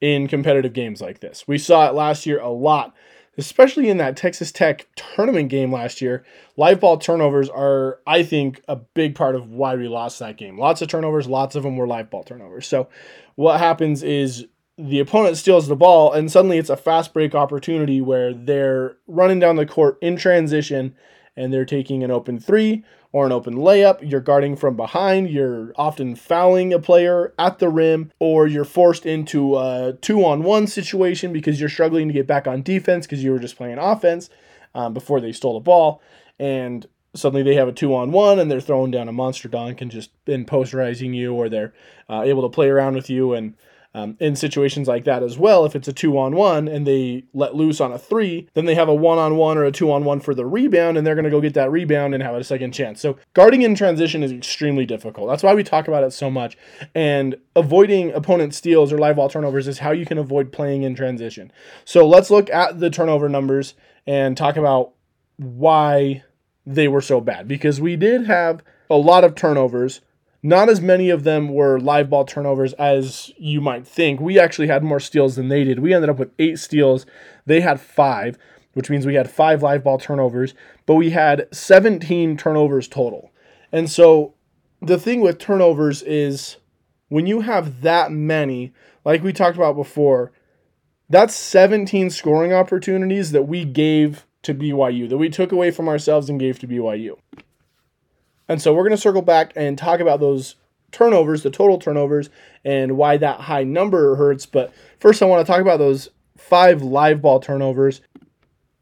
in 0.00 0.28
competitive 0.28 0.72
games 0.72 1.00
like 1.00 1.20
this. 1.20 1.46
We 1.46 1.58
saw 1.58 1.88
it 1.88 1.94
last 1.94 2.26
year 2.26 2.40
a 2.40 2.50
lot, 2.50 2.94
especially 3.36 3.88
in 3.88 3.96
that 3.98 4.16
Texas 4.16 4.52
Tech 4.52 4.86
tournament 4.96 5.48
game 5.48 5.72
last 5.72 6.00
year. 6.00 6.24
Live 6.56 6.80
ball 6.80 6.98
turnovers 6.98 7.48
are, 7.48 7.98
I 8.06 8.22
think, 8.22 8.62
a 8.68 8.76
big 8.76 9.14
part 9.14 9.34
of 9.34 9.48
why 9.48 9.74
we 9.74 9.88
lost 9.88 10.18
that 10.20 10.36
game. 10.36 10.58
Lots 10.58 10.82
of 10.82 10.88
turnovers, 10.88 11.26
lots 11.26 11.56
of 11.56 11.62
them 11.62 11.76
were 11.76 11.86
live 11.86 12.10
ball 12.10 12.24
turnovers. 12.24 12.66
So, 12.66 12.88
what 13.34 13.58
happens 13.58 14.02
is 14.02 14.46
the 14.76 15.00
opponent 15.00 15.36
steals 15.36 15.66
the 15.66 15.76
ball, 15.76 16.12
and 16.12 16.30
suddenly 16.30 16.58
it's 16.58 16.70
a 16.70 16.76
fast 16.76 17.12
break 17.12 17.34
opportunity 17.34 18.00
where 18.00 18.32
they're 18.32 18.96
running 19.08 19.40
down 19.40 19.56
the 19.56 19.66
court 19.66 19.98
in 20.00 20.16
transition 20.16 20.94
and 21.36 21.52
they're 21.52 21.64
taking 21.64 22.02
an 22.02 22.10
open 22.10 22.38
three 22.38 22.84
or 23.12 23.24
an 23.24 23.32
open 23.32 23.54
layup, 23.54 23.98
you're 24.08 24.20
guarding 24.20 24.54
from 24.54 24.76
behind, 24.76 25.30
you're 25.30 25.72
often 25.76 26.14
fouling 26.14 26.72
a 26.72 26.78
player 26.78 27.32
at 27.38 27.58
the 27.58 27.68
rim, 27.68 28.12
or 28.18 28.46
you're 28.46 28.64
forced 28.64 29.06
into 29.06 29.56
a 29.56 29.96
two 30.00 30.24
on 30.24 30.42
one 30.42 30.66
situation 30.66 31.32
because 31.32 31.58
you're 31.58 31.68
struggling 31.70 32.08
to 32.08 32.14
get 32.14 32.26
back 32.26 32.46
on 32.46 32.62
defense 32.62 33.06
because 33.06 33.24
you 33.24 33.30
were 33.30 33.38
just 33.38 33.56
playing 33.56 33.78
offense 33.78 34.28
um, 34.74 34.92
before 34.92 35.20
they 35.20 35.32
stole 35.32 35.54
the 35.54 35.60
ball. 35.60 36.02
And 36.38 36.86
suddenly 37.14 37.42
they 37.42 37.54
have 37.54 37.68
a 37.68 37.72
two 37.72 37.94
on 37.94 38.12
one 38.12 38.38
and 38.38 38.50
they're 38.50 38.60
throwing 38.60 38.90
down 38.90 39.08
a 39.08 39.12
monster 39.12 39.48
dunk 39.48 39.80
and 39.80 39.90
just 39.90 40.10
been 40.24 40.44
posterizing 40.44 41.14
you, 41.14 41.34
or 41.34 41.48
they're 41.48 41.72
uh, 42.10 42.22
able 42.22 42.42
to 42.42 42.54
play 42.54 42.68
around 42.68 42.94
with 42.94 43.08
you 43.08 43.32
and 43.32 43.54
um, 43.94 44.16
in 44.20 44.36
situations 44.36 44.86
like 44.86 45.04
that 45.04 45.22
as 45.22 45.38
well, 45.38 45.64
if 45.64 45.74
it's 45.74 45.88
a 45.88 45.92
two 45.92 46.18
on 46.18 46.36
one 46.36 46.68
and 46.68 46.86
they 46.86 47.24
let 47.32 47.54
loose 47.54 47.80
on 47.80 47.90
a 47.90 47.98
three, 47.98 48.48
then 48.54 48.66
they 48.66 48.74
have 48.74 48.88
a 48.88 48.94
one 48.94 49.18
on 49.18 49.36
one 49.36 49.56
or 49.56 49.64
a 49.64 49.72
two 49.72 49.90
on 49.90 50.04
one 50.04 50.20
for 50.20 50.34
the 50.34 50.44
rebound, 50.44 50.98
and 50.98 51.06
they're 51.06 51.14
going 51.14 51.24
to 51.24 51.30
go 51.30 51.40
get 51.40 51.54
that 51.54 51.70
rebound 51.70 52.14
and 52.14 52.22
have 52.22 52.34
a 52.34 52.44
second 52.44 52.72
chance. 52.72 53.00
So, 53.00 53.16
guarding 53.32 53.62
in 53.62 53.74
transition 53.74 54.22
is 54.22 54.30
extremely 54.30 54.84
difficult. 54.84 55.28
That's 55.28 55.42
why 55.42 55.54
we 55.54 55.64
talk 55.64 55.88
about 55.88 56.04
it 56.04 56.12
so 56.12 56.30
much. 56.30 56.58
And 56.94 57.36
avoiding 57.56 58.12
opponent 58.12 58.54
steals 58.54 58.92
or 58.92 58.98
live 58.98 59.16
ball 59.16 59.30
turnovers 59.30 59.66
is 59.66 59.78
how 59.78 59.92
you 59.92 60.04
can 60.04 60.18
avoid 60.18 60.52
playing 60.52 60.82
in 60.82 60.94
transition. 60.94 61.50
So, 61.84 62.06
let's 62.06 62.30
look 62.30 62.50
at 62.50 62.80
the 62.80 62.90
turnover 62.90 63.28
numbers 63.28 63.74
and 64.06 64.36
talk 64.36 64.56
about 64.56 64.92
why 65.38 66.24
they 66.66 66.88
were 66.88 67.00
so 67.00 67.20
bad 67.20 67.48
because 67.48 67.80
we 67.80 67.96
did 67.96 68.26
have 68.26 68.62
a 68.90 68.96
lot 68.96 69.24
of 69.24 69.34
turnovers 69.34 70.02
not 70.42 70.68
as 70.68 70.80
many 70.80 71.10
of 71.10 71.24
them 71.24 71.48
were 71.48 71.80
live 71.80 72.10
ball 72.10 72.24
turnovers 72.24 72.72
as 72.74 73.32
you 73.36 73.60
might 73.60 73.86
think. 73.86 74.20
We 74.20 74.38
actually 74.38 74.68
had 74.68 74.84
more 74.84 75.00
steals 75.00 75.36
than 75.36 75.48
they 75.48 75.64
did. 75.64 75.80
We 75.80 75.92
ended 75.92 76.10
up 76.10 76.18
with 76.18 76.32
eight 76.38 76.58
steals. 76.58 77.06
They 77.46 77.60
had 77.60 77.80
five, 77.80 78.38
which 78.74 78.88
means 78.88 79.04
we 79.04 79.14
had 79.14 79.30
five 79.30 79.62
live 79.62 79.82
ball 79.82 79.98
turnovers, 79.98 80.54
but 80.86 80.94
we 80.94 81.10
had 81.10 81.48
17 81.52 82.36
turnovers 82.36 82.86
total. 82.86 83.32
And 83.72 83.90
so 83.90 84.34
the 84.80 84.98
thing 84.98 85.20
with 85.20 85.38
turnovers 85.38 86.02
is 86.02 86.56
when 87.08 87.26
you 87.26 87.40
have 87.40 87.80
that 87.82 88.12
many, 88.12 88.72
like 89.04 89.22
we 89.22 89.32
talked 89.32 89.56
about 89.56 89.74
before, 89.74 90.32
that's 91.10 91.34
17 91.34 92.10
scoring 92.10 92.52
opportunities 92.52 93.32
that 93.32 93.48
we 93.48 93.64
gave 93.64 94.26
to 94.42 94.54
BYU, 94.54 95.08
that 95.08 95.18
we 95.18 95.30
took 95.30 95.50
away 95.50 95.70
from 95.70 95.88
ourselves 95.88 96.30
and 96.30 96.38
gave 96.38 96.58
to 96.60 96.68
BYU. 96.68 97.18
And 98.48 98.60
so 98.62 98.72
we're 98.72 98.82
going 98.82 98.92
to 98.92 98.96
circle 98.96 99.22
back 99.22 99.52
and 99.56 99.76
talk 99.76 100.00
about 100.00 100.20
those 100.20 100.56
turnovers, 100.90 101.42
the 101.42 101.50
total 101.50 101.78
turnovers, 101.78 102.30
and 102.64 102.96
why 102.96 103.16
that 103.18 103.40
high 103.40 103.64
number 103.64 104.16
hurts. 104.16 104.46
But 104.46 104.72
first, 105.00 105.22
I 105.22 105.26
want 105.26 105.46
to 105.46 105.52
talk 105.52 105.60
about 105.60 105.78
those 105.78 106.08
five 106.36 106.82
live 106.82 107.20
ball 107.20 107.40
turnovers. 107.40 108.00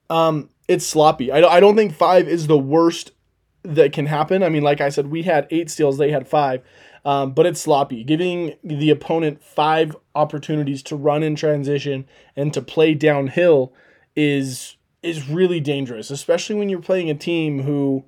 Um, 0.08 0.50
it's 0.68 0.87
sloppy. 0.87 1.32
I, 1.32 1.38
I 1.42 1.61
don't 1.61 1.76
think 1.76 1.94
five 1.94 2.28
is 2.28 2.46
the 2.46 2.58
worst 2.58 3.12
that 3.62 3.92
can 3.92 4.06
happen. 4.06 4.42
I 4.42 4.49
mean, 4.49 4.62
like 4.62 4.80
I 4.80 4.88
said, 4.88 5.08
we 5.08 5.23
had 5.23 5.49
eight 5.50 5.70
steals, 5.70 5.99
they 5.99 6.11
had 6.11 6.28
five. 6.28 6.62
Um, 7.04 7.32
but 7.32 7.46
it's 7.46 7.61
sloppy. 7.61 8.02
Giving 8.02 8.54
the 8.64 8.90
opponent 8.90 9.42
five 9.42 9.96
opportunities 10.16 10.82
to 10.85 10.96
run 10.96 11.23
in 11.23 11.37
transition 11.37 12.04
and 12.35 12.52
to 12.52 12.61
play 12.61 12.94
downhill 12.94 13.73
is 14.16 14.76
is 15.02 15.28
really 15.28 15.61
dangerous, 15.61 16.11
especially 16.11 16.56
when 16.56 16.68
you're 16.68 16.80
playing 16.80 17.08
a 17.08 17.14
team 17.14 17.62
who 17.62 18.04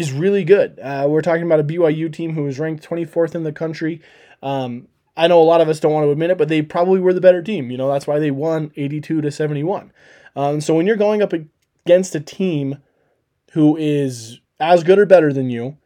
is 0.00 0.12
really 0.12 0.44
good. 0.44 0.80
Uh, 0.80 1.06
we're 1.08 1.20
talking 1.20 1.44
about 1.44 1.60
a 1.60 1.64
BYU 1.64 2.12
team 2.12 2.34
who 2.34 2.42
was 2.44 2.58
ranked 2.58 2.88
24th 2.88 3.34
in 3.34 3.44
the 3.44 3.52
country. 3.52 4.00
Um, 4.42 4.88
I 5.16 5.26
know 5.26 5.40
a 5.40 5.44
lot 5.44 5.60
of 5.60 5.68
us 5.68 5.78
don't 5.78 5.92
want 5.92 6.06
to 6.06 6.10
admit 6.10 6.30
it, 6.30 6.38
but 6.38 6.48
they 6.48 6.62
probably 6.62 7.00
were 7.00 7.12
the 7.12 7.20
better 7.20 7.42
team. 7.42 7.70
You 7.70 7.76
know, 7.76 7.92
that's 7.92 8.06
why 8.06 8.18
they 8.18 8.30
won 8.30 8.72
82 8.76 9.20
to 9.20 9.30
71. 9.30 9.92
Um, 10.34 10.60
so 10.60 10.74
when 10.74 10.86
you're 10.86 10.96
going 10.96 11.22
up 11.22 11.32
against 11.32 12.14
a 12.14 12.20
team 12.20 12.78
who 13.52 13.76
is 13.76 14.40
as 14.58 14.82
good 14.82 14.98
or 14.98 15.06
better 15.06 15.32
than 15.32 15.50
you, 15.50 15.76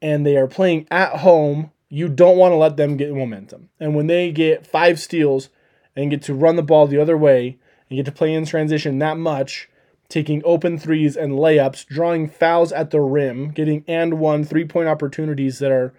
and 0.00 0.24
they 0.24 0.36
are 0.36 0.46
playing 0.46 0.86
at 0.90 1.16
home, 1.20 1.72
you 1.88 2.08
don't 2.08 2.36
want 2.36 2.52
to 2.52 2.56
let 2.56 2.76
them 2.76 2.96
get 2.96 3.12
momentum. 3.12 3.70
And 3.80 3.96
when 3.96 4.06
they 4.06 4.30
get 4.30 4.66
five 4.66 5.00
steals 5.00 5.48
and 5.96 6.10
get 6.10 6.22
to 6.22 6.34
run 6.34 6.56
the 6.56 6.62
ball 6.62 6.86
the 6.86 7.00
other 7.00 7.16
way 7.16 7.58
and 7.88 7.96
get 7.96 8.06
to 8.06 8.12
play 8.12 8.34
in 8.34 8.44
transition 8.44 8.98
that 8.98 9.16
much, 9.16 9.68
taking 10.08 10.42
open 10.44 10.78
threes 10.78 11.16
and 11.16 11.32
layups, 11.32 11.86
drawing 11.86 12.28
fouls 12.28 12.72
at 12.72 12.90
the 12.90 13.00
rim, 13.00 13.50
getting 13.50 13.84
and 13.86 14.18
one 14.18 14.44
three 14.44 14.64
point 14.64 14.88
opportunities 14.88 15.58
that 15.58 15.72
are, 15.72 15.94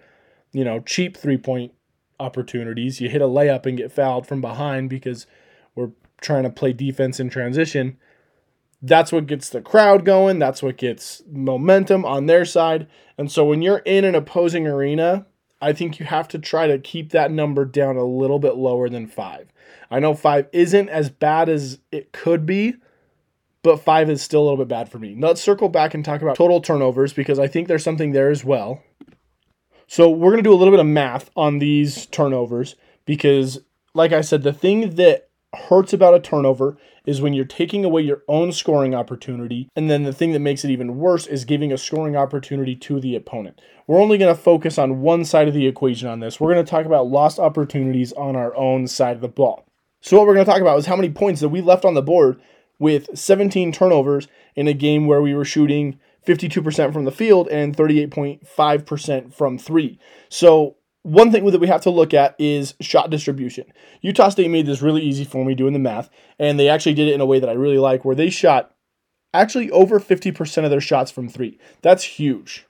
you 0.51 0.63
know, 0.63 0.79
cheap 0.79 1.17
three 1.17 1.37
point 1.37 1.73
opportunities. 2.19 3.01
You 3.01 3.09
hit 3.09 3.21
a 3.21 3.25
layup 3.25 3.65
and 3.65 3.77
get 3.77 3.91
fouled 3.91 4.27
from 4.27 4.41
behind 4.41 4.89
because 4.89 5.27
we're 5.75 5.91
trying 6.21 6.43
to 6.43 6.49
play 6.49 6.73
defense 6.73 7.19
in 7.19 7.29
transition. 7.29 7.97
That's 8.81 9.11
what 9.11 9.27
gets 9.27 9.49
the 9.49 9.61
crowd 9.61 10.05
going. 10.05 10.39
That's 10.39 10.61
what 10.61 10.77
gets 10.77 11.23
momentum 11.29 12.05
on 12.05 12.27
their 12.27 12.45
side. 12.45 12.87
And 13.17 13.31
so 13.31 13.45
when 13.45 13.61
you're 13.61 13.79
in 13.79 14.05
an 14.05 14.15
opposing 14.15 14.67
arena, 14.67 15.25
I 15.59 15.73
think 15.73 15.99
you 15.99 16.05
have 16.05 16.27
to 16.29 16.39
try 16.39 16.67
to 16.67 16.77
keep 16.77 17.11
that 17.11 17.31
number 17.31 17.65
down 17.65 17.97
a 17.97 18.03
little 18.03 18.37
bit 18.37 18.55
lower 18.55 18.89
than 18.89 19.07
five. 19.07 19.47
I 19.89 19.99
know 19.99 20.13
five 20.13 20.47
isn't 20.53 20.89
as 20.89 21.09
bad 21.09 21.49
as 21.49 21.79
it 21.91 22.11
could 22.11 22.45
be, 22.45 22.75
but 23.67 23.83
five 23.83 24.09
is 24.09 24.21
still 24.21 24.41
a 24.41 24.45
little 24.45 24.57
bit 24.57 24.69
bad 24.69 24.89
for 24.89 24.97
me. 24.97 25.13
Let's 25.19 25.41
circle 25.41 25.67
back 25.67 25.93
and 25.93 26.03
talk 26.03 26.21
about 26.21 26.37
total 26.37 26.61
turnovers 26.61 27.11
because 27.11 27.37
I 27.37 27.47
think 27.47 27.67
there's 27.67 27.83
something 27.83 28.13
there 28.13 28.29
as 28.29 28.45
well. 28.45 28.81
So 29.87 30.09
we're 30.09 30.31
going 30.31 30.43
to 30.43 30.49
do 30.49 30.53
a 30.53 30.55
little 30.55 30.71
bit 30.71 30.79
of 30.79 30.85
math 30.85 31.29
on 31.35 31.59
these 31.59 32.05
turnovers 32.05 32.75
because, 33.05 33.59
like 33.93 34.13
I 34.13 34.21
said, 34.21 34.43
the 34.43 34.53
thing 34.53 34.95
that 34.95 35.27
hurts 35.53 35.91
about 35.91 36.13
a 36.13 36.19
turnover 36.21 36.77
is 37.05 37.21
when 37.21 37.33
you're 37.33 37.43
taking 37.43 37.83
away 37.83 38.01
your 38.01 38.23
own 38.29 38.53
scoring 38.53 38.95
opportunity. 38.95 39.69
And 39.75 39.89
then 39.89 40.03
the 40.03 40.13
thing 40.13 40.31
that 40.31 40.39
makes 40.39 40.63
it 40.63 40.71
even 40.71 40.97
worse 40.97 41.27
is 41.27 41.43
giving 41.43 41.73
a 41.73 41.77
scoring 41.77 42.15
opportunity 42.15 42.75
to 42.75 43.01
the 43.01 43.15
opponent. 43.15 43.61
We're 43.85 44.01
only 44.01 44.17
going 44.17 44.33
to 44.33 44.41
focus 44.41 44.77
on 44.77 45.01
one 45.01 45.25
side 45.25 45.49
of 45.49 45.53
the 45.53 45.67
equation 45.67 46.07
on 46.07 46.21
this. 46.21 46.39
We're 46.39 46.53
going 46.53 46.65
to 46.65 46.69
talk 46.69 46.85
about 46.85 47.07
lost 47.07 47.37
opportunities 47.37 48.13
on 48.13 48.37
our 48.37 48.55
own 48.55 48.87
side 48.87 49.15
of 49.15 49.21
the 49.21 49.27
ball. 49.27 49.65
So, 49.99 50.17
what 50.17 50.27
we're 50.27 50.35
going 50.35 50.45
to 50.45 50.51
talk 50.51 50.61
about 50.61 50.79
is 50.79 50.85
how 50.85 50.95
many 50.95 51.09
points 51.09 51.41
that 51.41 51.49
we 51.49 51.59
left 51.59 51.83
on 51.83 51.93
the 51.93 52.01
board 52.01 52.39
with 52.79 53.17
17 53.17 53.71
turnovers 53.71 54.27
in 54.55 54.67
a 54.67 54.73
game 54.73 55.07
where 55.07 55.21
we 55.21 55.33
were 55.33 55.45
shooting 55.45 55.99
52% 56.25 56.93
from 56.93 57.05
the 57.05 57.11
field 57.11 57.47
and 57.47 57.75
38.5% 57.75 59.33
from 59.33 59.57
three. 59.57 59.99
So, 60.29 60.75
one 61.03 61.31
thing 61.31 61.45
that 61.45 61.61
we 61.61 61.67
have 61.67 61.83
to 61.83 61.89
look 61.89 62.13
at 62.13 62.35
is 62.37 62.75
shot 62.81 63.09
distribution. 63.09 63.71
Utah 64.01 64.27
State 64.27 64.51
made 64.51 64.65
this 64.65 64.81
really 64.81 65.01
easy 65.01 65.23
for 65.23 65.45
me 65.45 65.55
doing 65.55 65.71
the 65.71 65.79
math, 65.79 66.09
and 66.37 66.59
they 66.59 66.67
actually 66.67 66.95
did 66.95 67.07
it 67.07 67.13
in 67.13 67.21
a 67.21 67.25
way 67.25 67.39
that 67.39 67.49
I 67.49 67.53
really 67.53 67.77
like, 67.77 68.03
where 68.03 68.15
they 68.15 68.29
shot 68.29 68.75
actually 69.33 69.71
over 69.71 70.01
50% 70.01 70.65
of 70.65 70.69
their 70.69 70.81
shots 70.81 71.09
from 71.09 71.29
three. 71.29 71.59
That's 71.81 72.03
huge. 72.03 72.65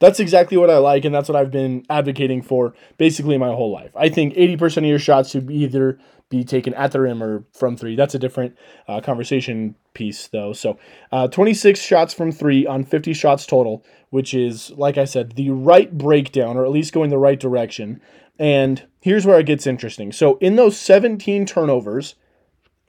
That's 0.00 0.18
exactly 0.20 0.56
what 0.56 0.70
I 0.70 0.78
like, 0.78 1.04
and 1.04 1.14
that's 1.14 1.28
what 1.28 1.36
I've 1.36 1.50
been 1.50 1.84
advocating 1.90 2.42
for 2.42 2.74
basically 2.96 3.36
my 3.36 3.48
whole 3.48 3.70
life. 3.70 3.90
I 3.94 4.08
think 4.08 4.34
80% 4.34 4.78
of 4.78 4.84
your 4.84 4.98
shots 4.98 5.30
should 5.30 5.46
be 5.46 5.56
either 5.56 5.98
be 6.34 6.44
taken 6.44 6.74
at 6.74 6.92
the 6.92 7.00
rim 7.00 7.22
or 7.22 7.44
from 7.52 7.76
three. 7.76 7.96
That's 7.96 8.14
a 8.14 8.18
different 8.18 8.56
uh, 8.88 9.00
conversation 9.00 9.76
piece, 9.94 10.26
though. 10.28 10.52
So, 10.52 10.78
uh, 11.12 11.28
26 11.28 11.80
shots 11.80 12.12
from 12.12 12.32
three 12.32 12.66
on 12.66 12.84
50 12.84 13.12
shots 13.12 13.46
total, 13.46 13.84
which 14.10 14.34
is, 14.34 14.70
like 14.72 14.98
I 14.98 15.04
said, 15.04 15.32
the 15.32 15.50
right 15.50 15.96
breakdown, 15.96 16.56
or 16.56 16.64
at 16.64 16.72
least 16.72 16.92
going 16.92 17.10
the 17.10 17.18
right 17.18 17.38
direction. 17.38 18.00
And 18.38 18.82
here's 19.00 19.26
where 19.26 19.38
it 19.38 19.46
gets 19.46 19.66
interesting. 19.66 20.10
So, 20.12 20.36
in 20.38 20.56
those 20.56 20.76
17 20.76 21.46
turnovers, 21.46 22.16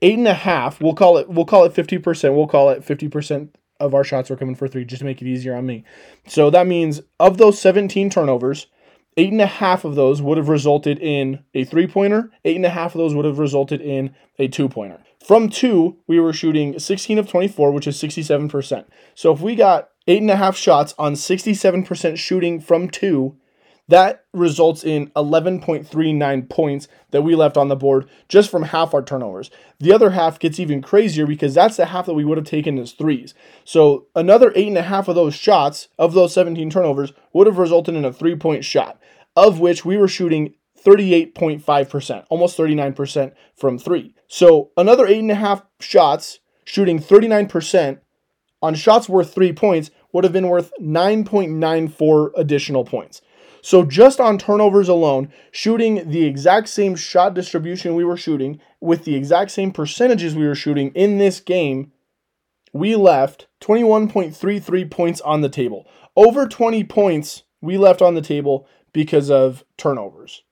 eight 0.01 0.17
and 0.17 0.27
a 0.27 0.33
half, 0.33 0.81
we'll 0.81 0.95
call 0.95 1.17
it, 1.17 1.29
we'll 1.29 1.45
call 1.45 1.65
it 1.65 1.73
50%. 1.73 2.35
We'll 2.35 2.47
call 2.47 2.69
it 2.71 2.83
50% 2.83 3.49
of 3.79 3.93
our 3.93 4.03
shots 4.03 4.29
were 4.29 4.37
coming 4.37 4.55
for 4.55 4.67
three, 4.67 4.85
just 4.85 4.99
to 4.99 5.05
make 5.05 5.21
it 5.21 5.27
easier 5.27 5.55
on 5.55 5.65
me. 5.65 5.83
So 6.27 6.49
that 6.49 6.65
means 6.65 7.01
of 7.19 7.37
those 7.37 7.59
17 7.59 8.09
turnovers, 8.09 8.67
eight 9.17 9.31
and 9.31 9.41
a 9.41 9.47
half 9.47 9.85
of 9.85 9.95
those 9.95 10.21
would 10.21 10.37
have 10.37 10.49
resulted 10.49 10.99
in 10.99 11.43
a 11.53 11.63
three 11.63 11.87
pointer, 11.87 12.31
eight 12.43 12.55
and 12.55 12.65
a 12.65 12.69
half 12.69 12.95
of 12.95 12.99
those 12.99 13.15
would 13.15 13.25
have 13.25 13.39
resulted 13.39 13.81
in 13.81 14.13
a 14.37 14.47
two 14.47 14.67
pointer. 14.69 14.99
From 15.25 15.49
two, 15.49 15.97
we 16.05 16.19
were 16.19 16.33
shooting 16.33 16.77
16 16.77 17.17
of 17.17 17.27
24, 17.27 17.71
which 17.71 17.87
is 17.87 17.97
67%. 17.97 18.85
So 19.15 19.33
if 19.33 19.41
we 19.41 19.55
got 19.55 19.89
eight 20.07 20.21
and 20.21 20.29
a 20.29 20.35
half 20.35 20.55
shots 20.55 20.93
on 20.99 21.13
67% 21.13 22.17
shooting 22.17 22.59
from 22.59 22.89
two, 22.89 23.35
that 23.87 24.25
results 24.33 24.83
in 24.83 25.07
11.39 25.11 26.49
points 26.49 26.87
that 27.11 27.21
we 27.21 27.35
left 27.35 27.55
on 27.55 27.67
the 27.67 27.75
board 27.75 28.09
just 28.27 28.49
from 28.49 28.63
half 28.63 28.93
our 28.93 29.03
turnovers. 29.03 29.51
The 29.79 29.93
other 29.93 30.11
half 30.11 30.39
gets 30.39 30.59
even 30.59 30.81
crazier 30.81 31.27
because 31.27 31.53
that's 31.53 31.77
the 31.77 31.85
half 31.85 32.07
that 32.07 32.15
we 32.15 32.25
would 32.25 32.37
have 32.37 32.47
taken 32.47 32.79
as 32.79 32.93
threes. 32.93 33.35
So 33.63 34.07
another 34.15 34.51
eight 34.55 34.67
and 34.67 34.77
a 34.77 34.83
half 34.83 35.07
of 35.07 35.15
those 35.15 35.35
shots, 35.35 35.89
of 35.99 36.13
those 36.13 36.33
17 36.33 36.69
turnovers, 36.69 37.13
would 37.33 37.45
have 37.45 37.59
resulted 37.59 37.93
in 37.95 38.05
a 38.05 38.13
three 38.13 38.35
point 38.35 38.65
shot, 38.65 38.99
of 39.35 39.59
which 39.59 39.85
we 39.85 39.97
were 39.97 40.07
shooting 40.07 40.53
38.5%, 40.83 42.25
almost 42.29 42.57
39% 42.57 43.33
from 43.55 43.77
three. 43.77 44.13
So 44.27 44.71
another 44.77 45.07
eight 45.07 45.19
and 45.19 45.31
a 45.31 45.35
half 45.35 45.63
shots, 45.79 46.39
shooting 46.63 46.99
39% 46.99 47.99
on 48.61 48.75
shots 48.75 49.09
worth 49.09 49.33
three 49.33 49.53
points, 49.53 49.91
would 50.11 50.23
have 50.23 50.33
been 50.33 50.47
worth 50.47 50.71
9.94 50.79 52.31
additional 52.37 52.85
points. 52.85 53.21
So 53.61 53.83
just 53.83 54.19
on 54.19 54.37
turnovers 54.37 54.87
alone, 54.87 55.31
shooting 55.51 56.09
the 56.09 56.25
exact 56.25 56.69
same 56.69 56.95
shot 56.95 57.33
distribution 57.33 57.95
we 57.95 58.05
were 58.05 58.17
shooting 58.17 58.59
with 58.79 59.05
the 59.05 59.15
exact 59.15 59.51
same 59.51 59.71
percentages 59.71 60.35
we 60.35 60.45
were 60.45 60.55
shooting 60.55 60.91
in 60.91 61.17
this 61.17 61.39
game 61.39 61.91
we 62.75 62.93
left 62.97 63.47
21.33 63.61 64.91
points 64.91 65.21
on 65.21 65.39
the 65.39 65.47
table. 65.47 65.87
Over 66.17 66.45
20 66.45 66.83
points 66.83 67.43
we 67.61 67.77
left 67.77 68.01
on 68.01 68.15
the 68.15 68.21
table 68.21 68.67
because 68.95 69.29
of 69.29 69.65
turnovers. 69.77 70.43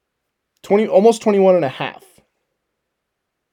20 0.63 0.85
almost 0.85 1.21
21 1.21 1.55
and 1.55 1.63
a 1.63 1.69
half. 1.69 2.03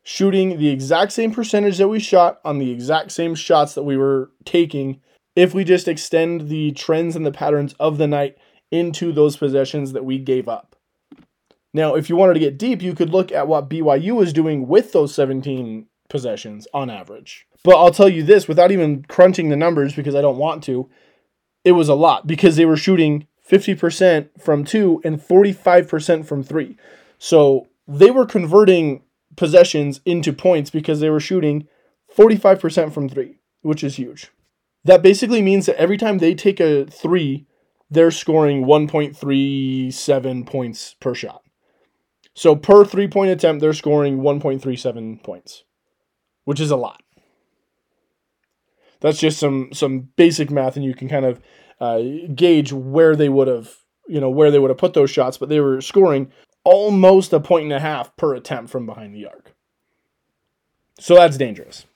Shooting 0.03 0.59
the 0.59 0.69
exact 0.69 1.13
same 1.13 1.31
percentage 1.33 1.79
that 1.79 1.87
we 1.87 2.01
shot 2.01 2.41
on 2.45 2.59
the 2.59 2.73
exact 2.73 3.13
same 3.13 3.37
shots 3.37 3.75
that 3.75 3.85
we 3.85 3.97
were 3.97 4.33
taking 4.45 5.01
if 5.37 5.55
we 5.55 5.63
just 5.63 5.87
extend 5.87 6.49
the 6.49 6.73
trends 6.73 7.15
and 7.15 7.25
the 7.25 7.31
patterns 7.31 7.73
of 7.79 7.99
the 7.99 8.09
night 8.09 8.37
into 8.73 9.13
those 9.13 9.37
possessions 9.37 9.93
that 9.93 10.05
we 10.05 10.19
gave 10.19 10.49
up. 10.49 10.75
Now, 11.73 11.95
if 11.95 12.11
you 12.11 12.17
wanted 12.17 12.35
to 12.35 12.41
get 12.41 12.59
deep, 12.59 12.83
you 12.83 12.93
could 12.93 13.11
look 13.11 13.31
at 13.31 13.47
what 13.47 13.71
BYU 13.71 14.17
was 14.17 14.33
doing 14.33 14.67
with 14.67 14.91
those 14.91 15.15
17 15.15 15.87
possessions 16.09 16.67
on 16.75 16.91
average. 16.91 17.47
But 17.63 17.77
I'll 17.77 17.93
tell 17.93 18.09
you 18.09 18.25
this 18.25 18.49
without 18.49 18.73
even 18.73 19.05
crunching 19.05 19.51
the 19.51 19.57
numbers 19.57 19.95
because 19.95 20.17
I 20.17 20.21
don't 20.21 20.39
want 20.39 20.65
to, 20.65 20.91
it 21.65 21.73
was 21.73 21.89
a 21.89 21.95
lot 21.95 22.27
because 22.27 22.57
they 22.57 22.65
were 22.65 22.77
shooting 22.77 23.29
50% 23.51 24.29
from 24.41 24.65
two 24.65 25.01
and 25.05 25.21
45% 25.21 26.25
from 26.25 26.43
three. 26.43 26.77
So 27.19 27.67
they 27.89 28.11
were 28.11 28.27
converting 28.27 29.03
possessions 29.37 30.01
into 30.05 30.33
points 30.33 30.71
because 30.71 31.01
they 31.01 31.11
were 31.11 31.21
shooting 31.21 31.67
45% 32.17 32.93
from 32.93 33.09
three, 33.09 33.39
which 33.63 33.83
is 33.83 33.97
huge. 33.97 34.31
That 34.85 35.03
basically 35.03 35.43
means 35.43 35.67
that 35.67 35.81
every 35.81 35.97
time 35.97 36.19
they 36.19 36.35
take 36.35 36.61
a 36.61 36.87
three, 36.87 37.47
they're 37.91 38.11
scoring 38.11 38.65
1.37 38.65 40.47
points 40.47 40.95
per 41.01 41.15
shot. 41.15 41.43
So 42.35 42.55
per 42.55 42.85
three 42.85 43.09
point 43.09 43.33
attempt, 43.33 43.61
they're 43.61 43.73
scoring 43.73 44.19
1.37 44.19 45.23
points, 45.23 45.65
which 46.45 46.61
is 46.61 46.71
a 46.71 46.77
lot. 46.77 47.03
That's 49.01 49.19
just 49.19 49.39
some 49.39 49.71
some 49.73 50.11
basic 50.17 50.51
math, 50.51 50.77
and 50.77 50.85
you 50.85 50.95
can 50.95 51.09
kind 51.09 51.25
of 51.25 51.41
uh, 51.81 52.03
gauge 52.35 52.73
where 52.73 53.17
they 53.17 53.29
would 53.29 53.49
have, 53.49 53.75
you 54.07 54.21
know, 54.21 54.31
where 54.31 54.51
they 54.51 54.59
would 54.59 54.71
have 54.71 54.79
put 54.79 54.95
those 54.95 55.11
shots. 55.11 55.39
But 55.39 55.49
they 55.49 55.61
were 55.61 55.81
scoring 55.81 56.31
almost 56.65 57.33
a 57.33 57.41
point 57.41 57.65
and 57.65 57.73
a 57.73 57.81
half 57.81 58.15
per 58.17 58.35
attempt 58.35 58.71
from 58.71 58.87
behind 58.87 59.15
the 59.15 59.27
arc. 59.27 59.55
So 60.99 61.15
that's 61.15 61.37
dangerous. 61.37 61.87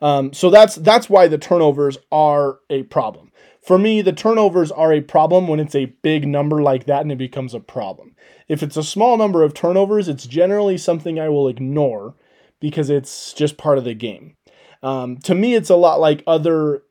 Um, 0.00 0.32
so 0.32 0.50
that's 0.50 0.76
that's 0.76 1.08
why 1.08 1.28
the 1.28 1.38
turnovers 1.38 1.96
are 2.10 2.58
a 2.70 2.82
problem. 2.84 3.30
For 3.62 3.78
me, 3.78 4.02
the 4.02 4.12
turnovers 4.12 4.72
are 4.72 4.92
a 4.92 5.00
problem 5.00 5.46
when 5.46 5.60
it's 5.60 5.76
a 5.76 5.94
big 6.02 6.26
number 6.26 6.60
like 6.60 6.86
that 6.86 7.02
and 7.02 7.12
it 7.12 7.18
becomes 7.18 7.54
a 7.54 7.60
problem. 7.60 8.16
If 8.48 8.62
it's 8.62 8.76
a 8.76 8.82
small 8.82 9.16
number 9.16 9.44
of 9.44 9.54
turnovers, 9.54 10.08
it's 10.08 10.26
generally 10.26 10.76
something 10.76 11.20
I 11.20 11.28
will 11.28 11.46
ignore 11.46 12.16
because 12.58 12.90
it's 12.90 13.32
just 13.32 13.56
part 13.56 13.78
of 13.78 13.84
the 13.84 13.94
game. 13.94 14.36
Um, 14.82 15.18
to 15.18 15.34
me, 15.34 15.54
it's 15.54 15.70
a 15.70 15.76
lot 15.76 16.00
like 16.00 16.24
other 16.26 16.82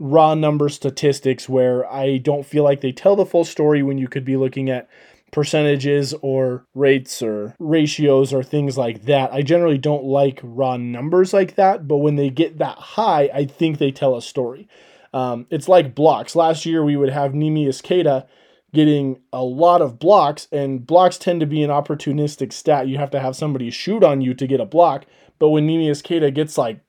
raw 0.00 0.34
number 0.34 0.68
statistics 0.68 1.48
where 1.48 1.90
I 1.92 2.16
don't 2.16 2.46
feel 2.46 2.64
like 2.64 2.80
they 2.80 2.90
tell 2.90 3.14
the 3.14 3.26
full 3.26 3.44
story 3.44 3.82
when 3.82 3.98
you 3.98 4.08
could 4.08 4.24
be 4.24 4.36
looking 4.36 4.70
at 4.70 4.88
percentages 5.30 6.14
or 6.22 6.66
rates 6.74 7.22
or 7.22 7.54
ratios 7.60 8.32
or 8.32 8.42
things 8.42 8.76
like 8.76 9.02
that. 9.04 9.32
I 9.32 9.42
generally 9.42 9.78
don't 9.78 10.02
like 10.02 10.40
raw 10.42 10.76
numbers 10.76 11.32
like 11.32 11.54
that, 11.54 11.86
but 11.86 11.98
when 11.98 12.16
they 12.16 12.30
get 12.30 12.58
that 12.58 12.78
high, 12.78 13.30
I 13.32 13.44
think 13.44 13.78
they 13.78 13.92
tell 13.92 14.16
a 14.16 14.22
story. 14.22 14.66
Um, 15.12 15.46
it's 15.50 15.68
like 15.68 15.94
blocks. 15.94 16.34
Last 16.34 16.66
year 16.66 16.82
we 16.82 16.96
would 16.96 17.10
have 17.10 17.32
Neemias 17.32 17.82
Queta 17.82 18.26
getting 18.72 19.20
a 19.32 19.42
lot 19.42 19.82
of 19.82 19.98
blocks, 19.98 20.46
and 20.52 20.86
blocks 20.86 21.18
tend 21.18 21.40
to 21.40 21.46
be 21.46 21.62
an 21.62 21.70
opportunistic 21.70 22.52
stat. 22.52 22.88
You 22.88 22.98
have 22.98 23.10
to 23.10 23.20
have 23.20 23.36
somebody 23.36 23.70
shoot 23.70 24.02
on 24.02 24.20
you 24.20 24.32
to 24.34 24.46
get 24.46 24.60
a 24.60 24.64
block. 24.64 25.06
But 25.38 25.50
when 25.50 25.66
Neemias 25.66 26.04
Queta 26.04 26.30
gets 26.30 26.56
like 26.56 26.80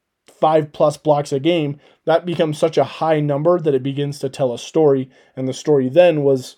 five 0.42 0.74
plus 0.74 0.98
blocks 0.98 1.32
a 1.32 1.40
game, 1.40 1.80
that 2.06 2.26
becomes 2.26 2.58
such 2.58 2.78
a 2.78 2.84
high 2.84 3.22
number 3.22 3.60
that 3.60 3.76
it 3.76 3.84
begins 3.84 4.20
to 4.20 4.30
tell 4.30 4.54
a 4.54 4.60
story. 4.60 5.10
And 5.36 5.48
the 5.48 5.54
story 5.54 5.88
then 5.88 6.24
was 6.24 6.58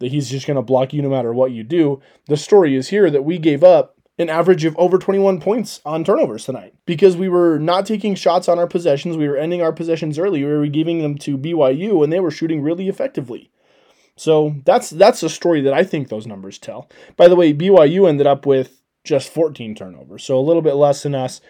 that 0.00 0.10
he's 0.10 0.28
just 0.28 0.46
going 0.46 0.56
to 0.56 0.62
block 0.62 0.92
you 0.92 1.00
no 1.00 1.08
matter 1.08 1.32
what 1.32 1.52
you 1.52 1.62
do. 1.62 2.02
The 2.26 2.36
story 2.36 2.74
is 2.74 2.88
here 2.88 3.10
that 3.10 3.24
we 3.24 3.38
gave 3.38 3.62
up 3.62 3.96
an 4.18 4.28
average 4.28 4.64
of 4.64 4.76
over 4.76 4.98
21 4.98 5.40
points 5.40 5.80
on 5.86 6.04
turnovers 6.04 6.44
tonight 6.44 6.74
because 6.84 7.16
we 7.16 7.28
were 7.28 7.58
not 7.58 7.86
taking 7.86 8.14
shots 8.14 8.48
on 8.48 8.58
our 8.58 8.66
possessions. 8.66 9.16
We 9.16 9.28
were 9.28 9.36
ending 9.36 9.62
our 9.62 9.72
possessions 9.72 10.18
early. 10.18 10.44
We 10.44 10.50
were 10.50 10.66
giving 10.66 11.00
them 11.00 11.16
to 11.18 11.38
BYU 11.38 12.02
and 12.04 12.12
they 12.12 12.20
were 12.20 12.30
shooting 12.30 12.60
really 12.60 12.88
effectively. 12.88 13.50
So 14.16 14.56
that's 14.66 14.90
that's 14.90 15.22
a 15.22 15.30
story 15.30 15.62
that 15.62 15.72
I 15.72 15.82
think 15.84 16.08
those 16.08 16.26
numbers 16.26 16.58
tell. 16.58 16.90
By 17.16 17.28
the 17.28 17.36
way, 17.36 17.54
BYU 17.54 18.06
ended 18.06 18.26
up 18.26 18.44
with 18.44 18.82
just 19.02 19.32
14 19.32 19.74
turnovers, 19.74 20.24
so 20.24 20.38
a 20.38 20.44
little 20.44 20.60
bit 20.60 20.74
less 20.74 21.02
than 21.02 21.14
us 21.14 21.40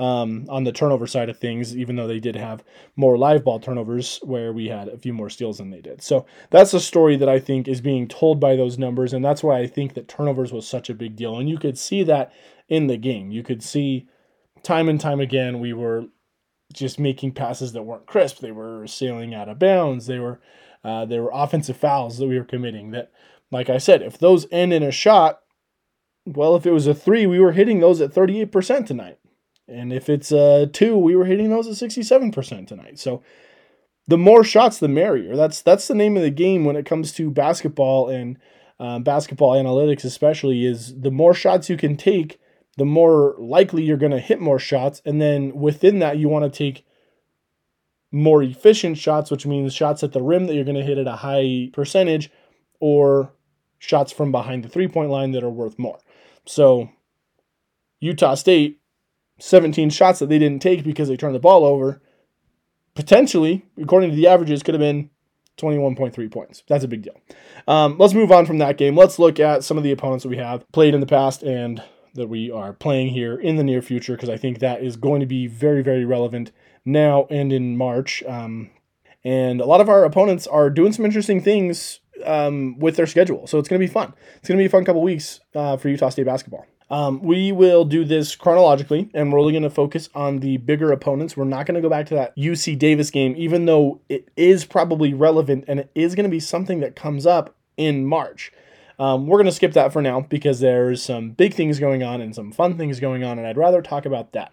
um, 0.00 0.46
on 0.48 0.64
the 0.64 0.72
turnover 0.72 1.06
side 1.06 1.28
of 1.28 1.38
things, 1.38 1.76
even 1.76 1.94
though 1.94 2.06
they 2.06 2.18
did 2.18 2.34
have 2.34 2.64
more 2.96 3.18
live 3.18 3.44
ball 3.44 3.60
turnovers 3.60 4.18
where 4.22 4.50
we 4.50 4.66
had 4.66 4.88
a 4.88 4.96
few 4.96 5.12
more 5.12 5.28
steals 5.28 5.58
than 5.58 5.70
they 5.70 5.82
did. 5.82 6.02
So 6.02 6.24
that's 6.48 6.72
a 6.72 6.80
story 6.80 7.16
that 7.16 7.28
I 7.28 7.38
think 7.38 7.68
is 7.68 7.82
being 7.82 8.08
told 8.08 8.40
by 8.40 8.56
those 8.56 8.78
numbers, 8.78 9.12
and 9.12 9.22
that's 9.22 9.42
why 9.42 9.58
I 9.58 9.66
think 9.66 9.92
that 9.94 10.08
turnovers 10.08 10.52
was 10.52 10.66
such 10.66 10.88
a 10.88 10.94
big 10.94 11.16
deal. 11.16 11.36
And 11.36 11.50
you 11.50 11.58
could 11.58 11.78
see 11.78 12.02
that 12.04 12.32
in 12.66 12.86
the 12.86 12.96
game. 12.96 13.30
You 13.30 13.42
could 13.42 13.62
see 13.62 14.08
time 14.62 14.88
and 14.88 15.00
time 15.00 15.20
again 15.20 15.60
we 15.60 15.72
were 15.72 16.06
just 16.72 16.98
making 16.98 17.32
passes 17.32 17.72
that 17.72 17.82
weren't 17.82 18.06
crisp. 18.06 18.38
They 18.38 18.52
were 18.52 18.86
sailing 18.86 19.34
out 19.34 19.48
of 19.50 19.58
bounds. 19.58 20.06
They 20.06 20.18
were 20.18 20.40
uh, 20.82 21.04
there 21.04 21.22
were 21.22 21.30
offensive 21.34 21.76
fouls 21.76 22.16
that 22.18 22.26
we 22.26 22.38
were 22.38 22.44
committing. 22.44 22.92
That, 22.92 23.12
like 23.50 23.68
I 23.68 23.76
said, 23.76 24.00
if 24.00 24.16
those 24.16 24.46
end 24.50 24.72
in 24.72 24.82
a 24.82 24.90
shot, 24.90 25.40
well, 26.24 26.56
if 26.56 26.64
it 26.64 26.70
was 26.70 26.86
a 26.86 26.94
three, 26.94 27.26
we 27.26 27.38
were 27.38 27.52
hitting 27.52 27.80
those 27.80 28.00
at 28.00 28.14
38% 28.14 28.86
tonight. 28.86 29.18
And 29.70 29.92
if 29.92 30.08
it's 30.08 30.32
a 30.32 30.66
two, 30.66 30.96
we 30.96 31.14
were 31.16 31.24
hitting 31.24 31.50
those 31.50 31.66
at 31.66 31.88
67% 31.88 32.66
tonight. 32.66 32.98
So 32.98 33.22
the 34.06 34.18
more 34.18 34.42
shots, 34.42 34.78
the 34.78 34.88
merrier. 34.88 35.36
That's 35.36 35.62
that's 35.62 35.86
the 35.86 35.94
name 35.94 36.16
of 36.16 36.22
the 36.22 36.30
game 36.30 36.64
when 36.64 36.76
it 36.76 36.86
comes 36.86 37.12
to 37.12 37.30
basketball 37.30 38.08
and 38.08 38.38
um, 38.80 39.04
basketball 39.04 39.52
analytics, 39.52 40.04
especially. 40.04 40.66
Is 40.66 41.00
the 41.00 41.12
more 41.12 41.32
shots 41.32 41.70
you 41.70 41.76
can 41.76 41.96
take, 41.96 42.40
the 42.76 42.84
more 42.84 43.36
likely 43.38 43.84
you're 43.84 43.96
going 43.96 44.10
to 44.12 44.18
hit 44.18 44.40
more 44.40 44.58
shots. 44.58 45.00
And 45.04 45.20
then 45.20 45.54
within 45.54 46.00
that, 46.00 46.18
you 46.18 46.28
want 46.28 46.50
to 46.52 46.58
take 46.58 46.84
more 48.10 48.42
efficient 48.42 48.98
shots, 48.98 49.30
which 49.30 49.46
means 49.46 49.72
shots 49.72 50.02
at 50.02 50.12
the 50.12 50.22
rim 50.22 50.46
that 50.46 50.54
you're 50.54 50.64
going 50.64 50.76
to 50.76 50.82
hit 50.82 50.98
at 50.98 51.06
a 51.06 51.16
high 51.16 51.70
percentage, 51.72 52.30
or 52.80 53.32
shots 53.78 54.10
from 54.10 54.32
behind 54.32 54.64
the 54.64 54.68
three 54.68 54.88
point 54.88 55.10
line 55.10 55.30
that 55.32 55.44
are 55.44 55.50
worth 55.50 55.78
more. 55.78 56.00
So 56.46 56.90
Utah 58.00 58.34
State 58.34 58.79
17 59.40 59.90
shots 59.90 60.18
that 60.18 60.28
they 60.28 60.38
didn't 60.38 60.62
take 60.62 60.84
because 60.84 61.08
they 61.08 61.16
turned 61.16 61.34
the 61.34 61.40
ball 61.40 61.64
over, 61.64 62.00
potentially, 62.94 63.64
according 63.80 64.10
to 64.10 64.16
the 64.16 64.26
averages, 64.26 64.62
could 64.62 64.74
have 64.74 64.80
been 64.80 65.10
21.3 65.56 66.30
points. 66.30 66.62
That's 66.68 66.84
a 66.84 66.88
big 66.88 67.02
deal. 67.02 67.20
Um, 67.68 67.96
let's 67.98 68.14
move 68.14 68.32
on 68.32 68.46
from 68.46 68.58
that 68.58 68.76
game. 68.76 68.96
Let's 68.96 69.18
look 69.18 69.38
at 69.38 69.64
some 69.64 69.76
of 69.76 69.84
the 69.84 69.92
opponents 69.92 70.22
that 70.22 70.30
we 70.30 70.38
have 70.38 70.64
played 70.72 70.94
in 70.94 71.00
the 71.00 71.06
past 71.06 71.42
and 71.42 71.82
that 72.14 72.28
we 72.28 72.50
are 72.50 72.72
playing 72.72 73.08
here 73.08 73.38
in 73.38 73.56
the 73.56 73.64
near 73.64 73.82
future 73.82 74.14
because 74.14 74.28
I 74.28 74.36
think 74.36 74.58
that 74.58 74.82
is 74.82 74.96
going 74.96 75.20
to 75.20 75.26
be 75.26 75.46
very, 75.46 75.82
very 75.82 76.04
relevant 76.04 76.50
now 76.84 77.26
and 77.30 77.52
in 77.52 77.76
March. 77.76 78.22
Um, 78.24 78.70
and 79.22 79.60
a 79.60 79.66
lot 79.66 79.80
of 79.80 79.88
our 79.88 80.04
opponents 80.04 80.46
are 80.46 80.70
doing 80.70 80.92
some 80.92 81.04
interesting 81.04 81.42
things 81.42 82.00
um, 82.24 82.78
with 82.78 82.96
their 82.96 83.06
schedule. 83.06 83.46
So 83.46 83.58
it's 83.58 83.68
going 83.68 83.80
to 83.80 83.86
be 83.86 83.92
fun. 83.92 84.14
It's 84.36 84.48
going 84.48 84.58
to 84.58 84.62
be 84.62 84.66
a 84.66 84.70
fun 84.70 84.84
couple 84.84 85.02
weeks 85.02 85.40
uh, 85.54 85.76
for 85.76 85.88
Utah 85.88 86.08
State 86.08 86.26
basketball. 86.26 86.66
Um, 86.90 87.22
we 87.22 87.52
will 87.52 87.84
do 87.84 88.04
this 88.04 88.34
chronologically, 88.34 89.08
and 89.14 89.32
we're 89.32 89.38
only 89.38 89.52
going 89.52 89.62
to 89.62 89.70
focus 89.70 90.08
on 90.14 90.40
the 90.40 90.56
bigger 90.56 90.90
opponents. 90.90 91.36
We're 91.36 91.44
not 91.44 91.66
going 91.66 91.76
to 91.76 91.80
go 91.80 91.88
back 91.88 92.06
to 92.06 92.14
that 92.14 92.36
UC 92.36 92.78
Davis 92.78 93.10
game, 93.10 93.34
even 93.36 93.66
though 93.66 94.00
it 94.08 94.28
is 94.36 94.64
probably 94.64 95.14
relevant 95.14 95.64
and 95.68 95.80
it 95.80 95.90
is 95.94 96.16
going 96.16 96.24
to 96.24 96.30
be 96.30 96.40
something 96.40 96.80
that 96.80 96.96
comes 96.96 97.26
up 97.26 97.54
in 97.76 98.04
March. 98.04 98.52
Um, 98.98 99.26
we're 99.26 99.38
going 99.38 99.46
to 99.46 99.52
skip 99.52 99.72
that 99.74 99.92
for 99.92 100.02
now 100.02 100.20
because 100.20 100.60
there's 100.60 101.02
some 101.02 101.30
big 101.30 101.54
things 101.54 101.78
going 101.78 102.02
on 102.02 102.20
and 102.20 102.34
some 102.34 102.50
fun 102.50 102.76
things 102.76 102.98
going 102.98 103.22
on, 103.22 103.38
and 103.38 103.46
I'd 103.46 103.56
rather 103.56 103.82
talk 103.82 104.04
about 104.04 104.32
that. 104.32 104.52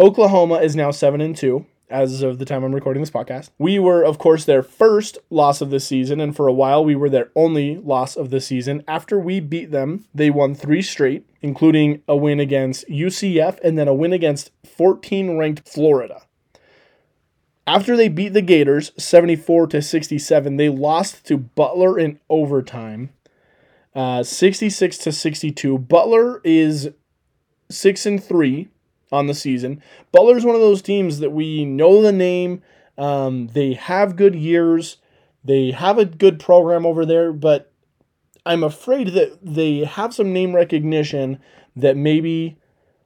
Oklahoma 0.00 0.56
is 0.56 0.74
now 0.74 0.90
7 0.90 1.20
and 1.20 1.36
2 1.36 1.64
as 1.94 2.22
of 2.22 2.40
the 2.40 2.44
time 2.44 2.64
I'm 2.64 2.74
recording 2.74 3.00
this 3.00 3.10
podcast. 3.10 3.50
We 3.56 3.78
were, 3.78 4.02
of 4.02 4.18
course, 4.18 4.44
their 4.44 4.64
first 4.64 5.16
loss 5.30 5.60
of 5.60 5.70
the 5.70 5.78
season, 5.78 6.20
and 6.20 6.34
for 6.34 6.48
a 6.48 6.52
while 6.52 6.84
we 6.84 6.96
were 6.96 7.08
their 7.08 7.30
only 7.36 7.76
loss 7.76 8.16
of 8.16 8.30
the 8.30 8.40
season. 8.40 8.82
After 8.88 9.16
we 9.16 9.38
beat 9.38 9.70
them, 9.70 10.04
they 10.12 10.28
won 10.28 10.56
three 10.56 10.82
straight, 10.82 11.24
including 11.40 12.02
a 12.08 12.16
win 12.16 12.40
against 12.40 12.88
UCF 12.88 13.60
and 13.62 13.78
then 13.78 13.86
a 13.86 13.94
win 13.94 14.12
against 14.12 14.50
14 14.66 15.38
ranked 15.38 15.68
Florida. 15.68 16.22
After 17.64 17.96
they 17.96 18.08
beat 18.08 18.30
the 18.30 18.42
Gators 18.42 18.90
74 18.98 19.68
to 19.68 19.80
67, 19.80 20.56
they 20.56 20.68
lost 20.68 21.24
to 21.26 21.38
Butler 21.38 21.96
in 21.96 22.18
overtime. 22.28 23.10
Uh, 23.94 24.24
66 24.24 24.98
to 24.98 25.12
62. 25.12 25.78
Butler 25.78 26.40
is 26.42 26.90
6 27.70 28.06
and 28.06 28.22
3 28.22 28.68
on 29.14 29.26
the 29.26 29.34
season. 29.34 29.82
Butler's 30.12 30.44
one 30.44 30.54
of 30.56 30.60
those 30.60 30.82
teams 30.82 31.18
that 31.20 31.30
we 31.30 31.64
know 31.64 32.02
the 32.02 32.12
name. 32.12 32.62
Um, 32.98 33.48
they 33.48 33.74
have 33.74 34.16
good 34.16 34.34
years. 34.34 34.98
They 35.44 35.70
have 35.72 35.98
a 35.98 36.04
good 36.04 36.40
program 36.40 36.84
over 36.86 37.04
there, 37.06 37.32
but 37.32 37.70
I'm 38.46 38.64
afraid 38.64 39.08
that 39.08 39.38
they 39.42 39.84
have 39.84 40.14
some 40.14 40.32
name 40.32 40.54
recognition 40.54 41.38
that 41.76 41.96
maybe 41.96 42.58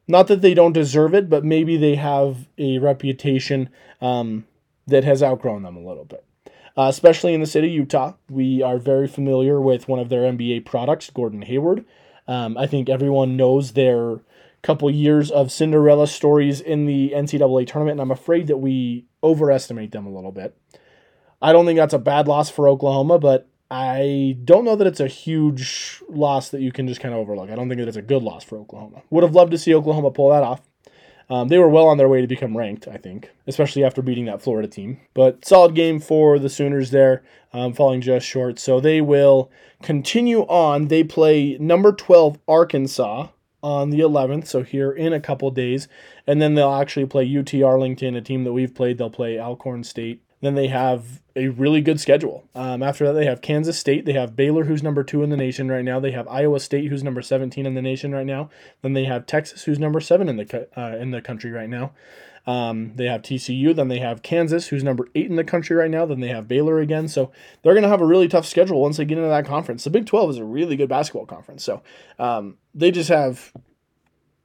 Not 0.06 0.28
that 0.28 0.40
they 0.40 0.54
don't 0.54 0.72
deserve 0.72 1.14
it, 1.14 1.28
but 1.28 1.44
maybe 1.44 1.76
they 1.76 1.94
have 1.96 2.48
a 2.58 2.78
reputation 2.78 3.68
um, 4.00 4.46
that 4.86 5.04
has 5.04 5.22
outgrown 5.22 5.62
them 5.62 5.76
a 5.76 5.86
little 5.86 6.04
bit. 6.04 6.24
Uh, 6.76 6.88
especially 6.88 7.34
in 7.34 7.40
the 7.40 7.46
city 7.46 7.68
of 7.68 7.74
Utah, 7.74 8.14
we 8.30 8.62
are 8.62 8.78
very 8.78 9.08
familiar 9.08 9.60
with 9.60 9.88
one 9.88 9.98
of 9.98 10.08
their 10.08 10.22
NBA 10.22 10.64
products, 10.64 11.10
Gordon 11.10 11.42
Hayward. 11.42 11.84
Um, 12.26 12.56
I 12.56 12.66
think 12.66 12.88
everyone 12.88 13.36
knows 13.36 13.72
their 13.72 14.20
couple 14.62 14.90
years 14.90 15.30
of 15.30 15.52
Cinderella 15.52 16.06
stories 16.06 16.60
in 16.60 16.86
the 16.86 17.12
NCAA 17.14 17.66
tournament, 17.66 17.92
and 17.92 18.00
I'm 18.00 18.10
afraid 18.10 18.46
that 18.48 18.58
we 18.58 19.06
overestimate 19.22 19.92
them 19.92 20.06
a 20.06 20.12
little 20.12 20.32
bit. 20.32 20.56
I 21.40 21.52
don't 21.52 21.66
think 21.66 21.78
that's 21.78 21.94
a 21.94 21.98
bad 21.98 22.26
loss 22.26 22.50
for 22.50 22.68
Oklahoma, 22.68 23.18
but 23.18 23.48
I 23.70 24.36
don't 24.44 24.64
know 24.64 24.76
that 24.76 24.86
it's 24.86 25.00
a 25.00 25.08
huge 25.08 26.02
loss 26.08 26.48
that 26.50 26.60
you 26.60 26.72
can 26.72 26.88
just 26.88 27.00
kind 27.00 27.14
of 27.14 27.20
overlook. 27.20 27.50
I 27.50 27.54
don't 27.54 27.68
think 27.68 27.80
that 27.80 27.88
it's 27.88 27.96
a 27.96 28.02
good 28.02 28.22
loss 28.22 28.42
for 28.42 28.58
Oklahoma. 28.58 29.02
Would 29.10 29.24
have 29.24 29.34
loved 29.34 29.52
to 29.52 29.58
see 29.58 29.74
Oklahoma 29.74 30.10
pull 30.10 30.30
that 30.30 30.42
off. 30.42 30.62
Um, 31.30 31.48
they 31.48 31.58
were 31.58 31.68
well 31.68 31.88
on 31.88 31.98
their 31.98 32.08
way 32.08 32.22
to 32.22 32.26
become 32.26 32.56
ranked, 32.56 32.88
I 32.88 32.96
think, 32.96 33.30
especially 33.46 33.84
after 33.84 34.00
beating 34.00 34.24
that 34.24 34.40
Florida 34.40 34.66
team. 34.66 34.98
But 35.12 35.44
solid 35.44 35.74
game 35.74 36.00
for 36.00 36.38
the 36.38 36.48
Sooners 36.48 36.90
there, 36.90 37.22
um, 37.52 37.74
falling 37.74 38.00
just 38.00 38.26
short. 38.26 38.58
So 38.58 38.80
they 38.80 39.02
will 39.02 39.50
continue 39.82 40.40
on. 40.42 40.88
They 40.88 41.04
play 41.04 41.58
number 41.60 41.92
12 41.92 42.38
Arkansas 42.48 43.28
on 43.62 43.90
the 43.90 44.00
11th, 44.00 44.46
so 44.46 44.62
here 44.62 44.92
in 44.92 45.12
a 45.12 45.20
couple 45.20 45.50
days. 45.50 45.88
And 46.26 46.40
then 46.40 46.54
they'll 46.54 46.72
actually 46.72 47.06
play 47.06 47.24
UT 47.36 47.52
Arlington, 47.62 48.16
a 48.16 48.20
team 48.20 48.44
that 48.44 48.52
we've 48.52 48.74
played. 48.74 48.98
They'll 48.98 49.10
play 49.10 49.38
Alcorn 49.38 49.84
State 49.84 50.22
then 50.40 50.54
they 50.54 50.68
have 50.68 51.20
a 51.34 51.48
really 51.48 51.80
good 51.80 52.00
schedule. 52.00 52.44
Um, 52.54 52.82
after 52.82 53.06
that, 53.06 53.12
they 53.12 53.24
have 53.24 53.40
Kansas 53.40 53.78
State. 53.78 54.04
They 54.04 54.12
have 54.12 54.36
Baylor, 54.36 54.64
who's 54.64 54.82
number 54.82 55.02
two 55.02 55.22
in 55.22 55.30
the 55.30 55.36
nation 55.36 55.68
right 55.68 55.84
now. 55.84 55.98
They 55.98 56.12
have 56.12 56.28
Iowa 56.28 56.60
State, 56.60 56.88
who's 56.88 57.02
number 57.02 57.22
17 57.22 57.66
in 57.66 57.74
the 57.74 57.82
nation 57.82 58.12
right 58.12 58.26
now. 58.26 58.48
Then 58.82 58.92
they 58.92 59.04
have 59.04 59.26
Texas, 59.26 59.64
who's 59.64 59.78
number 59.78 60.00
seven 60.00 60.28
in 60.28 60.36
the 60.36 60.68
uh, 60.76 60.96
in 60.96 61.10
the 61.10 61.20
country 61.20 61.50
right 61.50 61.68
now. 61.68 61.92
Um, 62.48 62.92
they 62.94 63.04
have 63.04 63.20
TCU. 63.20 63.76
Then 63.76 63.88
they 63.88 63.98
have 63.98 64.22
Kansas, 64.22 64.68
who's 64.68 64.82
number 64.82 65.06
eight 65.14 65.28
in 65.28 65.36
the 65.36 65.44
country 65.44 65.76
right 65.76 65.90
now. 65.90 66.06
Then 66.06 66.20
they 66.20 66.28
have 66.28 66.48
Baylor 66.48 66.80
again. 66.80 67.06
So 67.06 67.30
they're 67.62 67.74
going 67.74 67.82
to 67.82 67.90
have 67.90 68.00
a 68.00 68.06
really 68.06 68.26
tough 68.26 68.46
schedule 68.46 68.80
once 68.80 68.96
they 68.96 69.04
get 69.04 69.18
into 69.18 69.28
that 69.28 69.44
conference. 69.44 69.84
The 69.84 69.90
Big 69.90 70.06
12 70.06 70.30
is 70.30 70.38
a 70.38 70.44
really 70.46 70.74
good 70.74 70.88
basketball 70.88 71.26
conference. 71.26 71.62
So 71.62 71.82
um, 72.18 72.56
they 72.74 72.90
just 72.90 73.10
have 73.10 73.52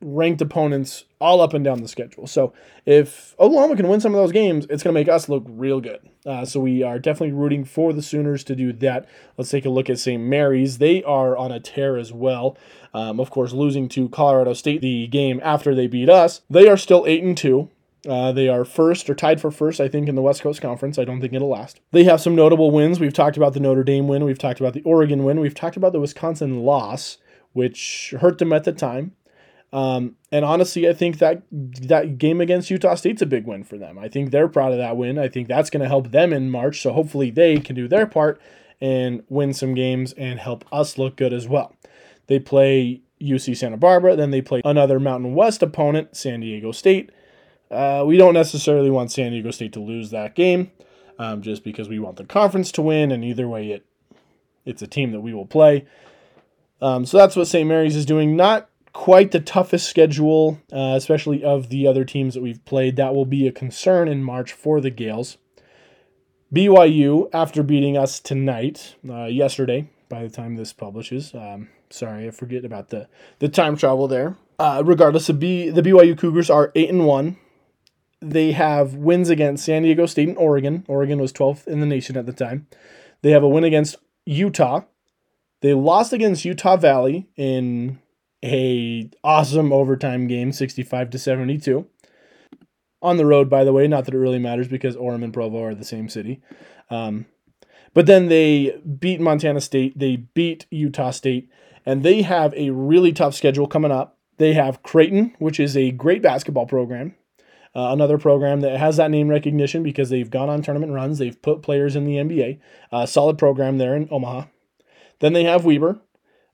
ranked 0.02 0.42
opponents 0.42 1.06
all 1.22 1.40
up 1.40 1.54
and 1.54 1.64
down 1.64 1.82
the 1.82 1.88
schedule. 1.88 2.28
So 2.28 2.52
if 2.86 3.36
Oklahoma 3.40 3.78
can 3.78 3.88
win 3.88 4.02
some 4.02 4.14
of 4.14 4.20
those 4.20 4.34
games, 4.34 4.66
it's 4.70 4.84
going 4.84 4.94
to 4.94 5.00
make 5.00 5.08
us 5.08 5.30
look 5.30 5.46
real 5.48 5.80
good. 5.80 6.02
Uh, 6.26 6.44
so 6.44 6.60
we 6.60 6.84
are 6.84 7.00
definitely 7.00 7.32
rooting 7.32 7.64
for 7.64 7.94
the 7.94 8.02
Sooners 8.02 8.44
to 8.44 8.56
do 8.56 8.74
that. 8.74 9.08
Let's 9.38 9.50
take 9.50 9.64
a 9.64 9.70
look 9.70 9.90
at 9.90 9.98
St. 9.98 10.22
Mary's. 10.22 10.80
They 10.80 11.04
are 11.04 11.38
on 11.38 11.54
a 11.54 11.62
tear 11.62 11.96
as 11.96 12.12
well. 12.12 12.58
Um, 12.94 13.22
of 13.22 13.30
course, 13.30 13.54
losing 13.54 13.88
to 13.90 14.10
Colorado 14.10 14.52
State 14.52 14.82
the 14.82 15.08
game 15.08 15.40
after 15.42 15.74
they 15.74 15.88
beat 15.88 16.10
us. 16.10 16.42
They 16.50 16.68
are 16.68 16.76
still 16.76 17.06
eight 17.08 17.24
and 17.24 17.38
two. 17.38 17.70
Uh, 18.08 18.34
they 18.34 18.50
are 18.50 18.66
first 18.66 19.10
or 19.10 19.16
tied 19.16 19.40
for 19.40 19.50
first, 19.50 19.80
I 19.80 19.88
think, 19.88 20.10
in 20.10 20.16
the 20.16 20.22
West 20.22 20.42
Coast 20.42 20.62
Conference. 20.62 21.00
I 21.00 21.06
don't 21.06 21.22
think 21.22 21.34
it'll 21.34 21.50
last. 21.50 21.80
They 21.92 22.04
have 22.04 22.20
some 22.20 22.36
notable 22.36 22.70
wins. 22.70 23.00
We've 23.00 23.14
talked 23.14 23.38
about 23.38 23.54
the 23.54 23.62
Notre 23.62 23.84
Dame 23.84 24.08
win. 24.08 24.26
We've 24.26 24.38
talked 24.38 24.60
about 24.60 24.74
the 24.74 24.82
Oregon 24.82 25.24
win. 25.24 25.40
We've 25.40 25.56
talked 25.56 25.78
about 25.78 25.94
the 25.94 26.02
Wisconsin 26.02 26.60
loss, 26.64 27.18
which 27.54 28.14
hurt 28.20 28.40
them 28.40 28.52
at 28.52 28.66
the 28.66 28.74
time. 28.74 29.14
Um, 29.72 30.18
and 30.32 30.46
honestly, 30.46 30.88
I 30.88 30.94
think 30.94 31.18
that 31.18 31.44
that 31.52 32.18
game 32.18 32.42
against 32.42 32.70
Utah 32.70 32.94
State's 32.96 33.24
a 33.24 33.26
big 33.26 33.48
win 33.48 33.64
for 33.64 33.78
them. 33.78 33.98
I 33.98 34.08
think 34.08 34.30
they're 34.30 34.48
proud 34.48 34.72
of 34.72 34.78
that 34.78 34.98
win. 34.98 35.18
I 35.18 35.30
think 35.30 35.48
that's 35.48 35.72
going 35.72 35.82
to 35.82 35.88
help 35.88 36.12
them 36.12 36.32
in 36.32 36.52
March. 36.52 36.82
So 36.82 36.94
hopefully 36.94 37.32
they 37.32 37.58
can 37.58 37.76
do 37.76 37.88
their 37.88 38.06
part 38.06 38.40
and 38.80 39.24
win 39.30 39.54
some 39.54 39.74
games 39.74 40.14
and 40.14 40.40
help 40.40 40.66
us 40.72 40.98
look 40.98 41.16
good 41.16 41.34
as 41.34 41.48
well. 41.48 41.76
They 42.28 42.38
play 42.38 43.02
UC 43.20 43.58
Santa 43.58 43.78
Barbara, 43.78 44.16
then 44.16 44.32
they 44.32 44.42
play 44.42 44.62
another 44.66 45.00
Mountain 45.00 45.34
West 45.34 45.64
opponent, 45.64 46.16
San 46.16 46.42
Diego 46.42 46.72
State. 46.72 47.10
Uh, 47.74 48.04
we 48.06 48.18
don't 48.18 48.34
necessarily 48.34 48.90
want 48.90 49.12
San 49.12 49.32
Diego 49.32 49.52
State 49.52 49.74
to 49.74 49.80
lose 49.80 50.12
that 50.12 50.36
game, 50.36 50.72
um, 51.20 51.42
just 51.42 51.64
because 51.64 51.90
we 51.90 52.00
want 52.00 52.18
the 52.18 52.26
conference 52.26 52.72
to 52.74 52.82
win, 52.82 53.12
and 53.12 53.24
either 53.24 53.48
way, 53.48 53.72
it 53.72 53.86
it's 54.66 54.82
a 54.82 54.88
team 54.88 55.12
that 55.12 55.22
we 55.22 55.34
will 55.34 55.46
play. 55.46 55.86
Um, 56.82 57.06
so 57.06 57.18
that's 57.18 57.36
what 57.36 57.48
St. 57.48 57.68
Mary's 57.68 57.96
is 57.96 58.06
doing. 58.06 58.36
Not 58.36 58.70
quite 58.94 59.32
the 59.32 59.40
toughest 59.40 59.90
schedule, 59.90 60.60
uh, 60.72 60.94
especially 60.96 61.44
of 61.44 61.70
the 61.70 61.88
other 61.88 62.06
teams 62.06 62.34
that 62.34 62.44
we've 62.44 62.64
played. 62.66 62.96
That 62.96 63.14
will 63.14 63.26
be 63.26 63.48
a 63.48 63.52
concern 63.52 64.08
in 64.08 64.24
March 64.24 64.54
for 64.54 64.80
the 64.80 64.92
Gaels. 64.92 65.38
BYU, 66.54 67.30
after 67.34 67.64
beating 67.64 67.98
us 67.98 68.20
tonight, 68.20 68.96
uh, 69.10 69.26
yesterday, 69.26 69.90
by 70.08 70.24
the 70.24 70.30
time 70.30 70.56
this 70.56 70.72
publishes, 70.72 71.34
um, 71.34 71.70
sorry, 71.90 72.28
I 72.28 72.32
forget 72.32 72.64
about 72.64 72.90
the, 72.90 73.08
the 73.40 73.50
time 73.50 73.76
travel 73.76 74.08
there. 74.08 74.38
Uh, 74.60 74.84
regardless, 74.86 75.30
of 75.30 75.40
B, 75.40 75.70
the 75.70 75.82
BYU 75.82 76.16
Cougars 76.16 76.52
are 76.52 76.72
8 76.76 76.90
and 76.90 77.08
1. 77.08 77.38
They 78.30 78.54
have 78.54 78.96
wins 78.96 79.30
against 79.30 79.66
San 79.66 79.84
Diego 79.84 80.06
State 80.06 80.30
and 80.30 80.38
Oregon. 80.38 80.86
Oregon 80.88 81.20
was 81.20 81.34
12th 81.34 81.68
in 81.68 81.80
the 81.80 81.86
nation 81.86 82.16
at 82.16 82.26
the 82.26 82.34
time. 82.34 82.68
They 83.22 83.32
have 83.32 83.44
a 83.44 83.50
win 83.50 83.64
against 83.64 83.98
Utah. 84.26 84.82
They 85.62 85.74
lost 85.74 86.14
against 86.14 86.46
Utah 86.46 86.78
Valley 86.78 87.28
in 87.36 88.00
a 88.44 89.10
awesome 89.24 89.72
overtime 89.72 90.28
game, 90.28 90.52
65 90.52 91.10
to 91.10 91.20
72. 91.20 91.88
On 93.02 93.18
the 93.18 93.26
road, 93.26 93.50
by 93.50 93.64
the 93.64 93.74
way, 93.74 93.88
not 93.88 94.06
that 94.06 94.14
it 94.14 94.18
really 94.18 94.40
matters 94.40 94.68
because 94.68 94.96
Orem 94.96 95.24
and 95.24 95.34
Provo 95.34 95.64
are 95.64 95.76
the 95.76 95.84
same 95.84 96.08
city. 96.08 96.42
Um, 96.90 97.26
but 97.94 98.06
then 98.06 98.28
they 98.28 98.80
beat 99.00 99.22
Montana 99.22 99.62
State, 99.62 99.98
they 99.98 100.16
beat 100.16 100.66
Utah 100.70 101.12
State, 101.12 101.50
and 101.86 102.04
they 102.04 102.22
have 102.22 102.54
a 102.56 102.70
really 102.70 103.12
tough 103.12 103.36
schedule 103.36 103.68
coming 103.68 103.92
up. 103.92 104.18
They 104.38 104.54
have 104.54 104.84
Creighton, 104.84 105.36
which 105.40 105.60
is 105.60 105.78
a 105.78 105.92
great 105.92 106.22
basketball 106.22 106.66
program. 106.66 107.16
Uh, 107.76 107.92
another 107.92 108.18
program 108.18 108.62
that 108.62 108.78
has 108.78 108.98
that 108.98 109.10
name 109.10 109.28
recognition 109.28 109.82
because 109.82 110.10
they've 110.10 110.30
gone 110.30 110.50
on 110.50 110.62
tournament 110.62 110.92
runs. 110.92 111.18
They've 111.18 111.42
put 111.42 111.64
players 111.64 111.96
in 111.96 112.06
the 112.06 112.18
NBA. 112.18 112.60
Uh, 112.92 113.06
solid 113.06 113.38
program 113.38 113.80
there 113.80 113.96
in 113.96 114.08
Omaha. 114.12 114.46
Then 115.20 115.34
they 115.34 115.44
have 115.46 115.66
Weber, 115.66 116.00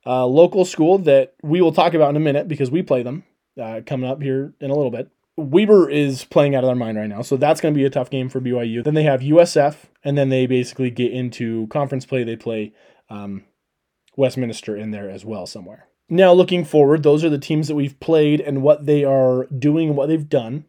uh, 0.05 0.25
local 0.25 0.63
school 0.63 0.97
that 0.99 1.33
we 1.43 1.61
will 1.61 1.73
talk 1.73 1.93
about 1.93 2.11
in 2.11 2.15
a 2.15 2.21
minute 2.21 2.47
because 2.47 2.71
we 2.71 2.81
play 2.83 3.03
them 3.03 3.23
uh, 3.61 3.81
coming 3.85 4.09
up 4.09 4.21
here 4.21 4.53
in 4.61 4.71
a 4.71 4.75
little 4.75 4.91
bit. 4.91 5.09
Weber 5.35 5.89
is 5.89 6.25
playing 6.25 6.55
out 6.55 6.63
of 6.63 6.67
their 6.67 6.75
mind 6.75 6.97
right 6.97 7.07
now, 7.07 7.21
so 7.21 7.37
that's 7.37 7.61
going 7.61 7.73
to 7.73 7.77
be 7.77 7.85
a 7.85 7.89
tough 7.89 8.09
game 8.09 8.29
for 8.29 8.41
BYU. 8.41 8.83
Then 8.83 8.93
they 8.93 9.03
have 9.03 9.21
USF, 9.21 9.85
and 10.03 10.17
then 10.17 10.29
they 10.29 10.47
basically 10.47 10.89
get 10.89 11.11
into 11.11 11.67
conference 11.67 12.05
play. 12.05 12.23
They 12.23 12.35
play 12.35 12.73
um, 13.09 13.45
Westminster 14.15 14.75
in 14.75 14.91
there 14.91 15.09
as 15.09 15.23
well 15.23 15.45
somewhere. 15.45 15.87
Now, 16.09 16.33
looking 16.33 16.65
forward, 16.65 17.03
those 17.03 17.23
are 17.23 17.29
the 17.29 17.37
teams 17.37 17.67
that 17.67 17.75
we've 17.75 17.99
played 17.99 18.41
and 18.41 18.61
what 18.61 18.85
they 18.85 19.03
are 19.03 19.45
doing 19.45 19.89
and 19.89 19.97
what 19.97 20.07
they've 20.07 20.27
done. 20.27 20.65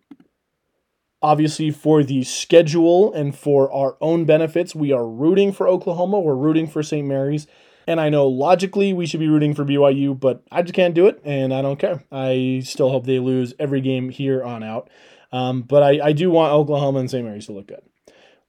Obviously, 1.22 1.70
for 1.70 2.02
the 2.02 2.24
schedule 2.24 3.12
and 3.12 3.36
for 3.36 3.70
our 3.72 3.96
own 4.00 4.24
benefits, 4.24 4.74
we 4.74 4.90
are 4.92 5.06
rooting 5.06 5.52
for 5.52 5.68
Oklahoma. 5.68 6.18
We're 6.18 6.34
rooting 6.34 6.66
for 6.66 6.82
St. 6.82 7.06
Mary's. 7.06 7.46
And 7.86 8.00
I 8.00 8.08
know 8.08 8.26
logically 8.26 8.92
we 8.92 9.06
should 9.06 9.20
be 9.20 9.28
rooting 9.28 9.54
for 9.54 9.64
BYU, 9.64 10.18
but 10.18 10.42
I 10.50 10.62
just 10.62 10.74
can't 10.74 10.94
do 10.94 11.06
it, 11.06 11.20
and 11.24 11.52
I 11.52 11.60
don't 11.60 11.78
care. 11.78 12.04
I 12.12 12.62
still 12.64 12.90
hope 12.90 13.04
they 13.04 13.18
lose 13.18 13.52
every 13.58 13.80
game 13.80 14.10
here 14.10 14.42
on 14.44 14.62
out. 14.62 14.88
Um, 15.32 15.62
but 15.62 15.82
I, 15.82 16.08
I 16.08 16.12
do 16.12 16.30
want 16.30 16.52
Oklahoma 16.52 17.00
and 17.00 17.10
St. 17.10 17.24
Mary's 17.24 17.46
to 17.46 17.52
look 17.52 17.68
good. 17.68 17.82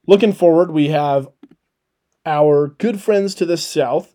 Looking 0.06 0.32
forward, 0.32 0.70
we 0.70 0.88
have 0.88 1.28
our 2.24 2.68
good 2.68 3.00
friends 3.00 3.34
to 3.36 3.46
the 3.46 3.56
south, 3.56 4.11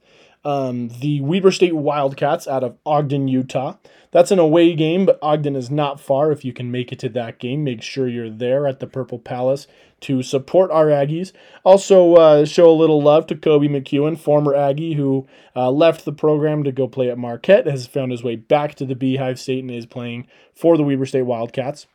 um, 0.48 0.88
the 1.02 1.20
Weber 1.20 1.52
State 1.52 1.76
Wildcats 1.76 2.48
out 2.48 2.64
of 2.64 2.78
Ogden, 2.86 3.28
Utah. 3.28 3.76
That's 4.12 4.32
an 4.32 4.40
away 4.40 4.76
game, 4.76 5.06
but 5.06 5.20
Ogden 5.22 5.58
is 5.58 5.70
not 5.70 6.00
far. 6.00 6.32
If 6.32 6.46
you 6.46 6.54
can 6.54 6.72
make 6.72 6.94
it 6.94 7.00
to 7.00 7.10
that 7.10 7.38
game, 7.38 7.66
make 7.66 7.82
sure 7.82 8.08
you're 8.08 8.30
there 8.30 8.66
at 8.66 8.80
the 8.80 8.88
Purple 8.88 9.20
Palace 9.20 9.68
to 10.00 10.24
support 10.24 10.72
our 10.72 10.86
Aggies. 10.86 11.34
Also, 11.66 12.16
uh, 12.16 12.46
show 12.46 12.70
a 12.70 12.72
little 12.72 13.02
love 13.02 13.28
to 13.28 13.36
Koby 13.36 13.68
McEwen, 13.70 14.18
former 14.18 14.56
Aggie 14.56 14.94
who 14.94 15.28
uh, 15.54 15.70
left 15.70 16.06
the 16.06 16.14
program 16.14 16.64
to 16.64 16.72
go 16.72 16.88
play 16.88 17.10
at 17.10 17.18
Marquette, 17.18 17.66
has 17.66 17.86
found 17.86 18.14
his 18.14 18.24
way 18.24 18.38
back 18.38 18.74
to 18.76 18.86
the 18.86 18.96
Beehive 18.96 19.42
State 19.42 19.66
and 19.66 19.72
is 19.72 19.86
playing 19.86 20.28
for 20.56 20.78
the 20.78 20.84
Weber 20.84 21.06
State 21.06 21.24
Wildcats. 21.24 21.88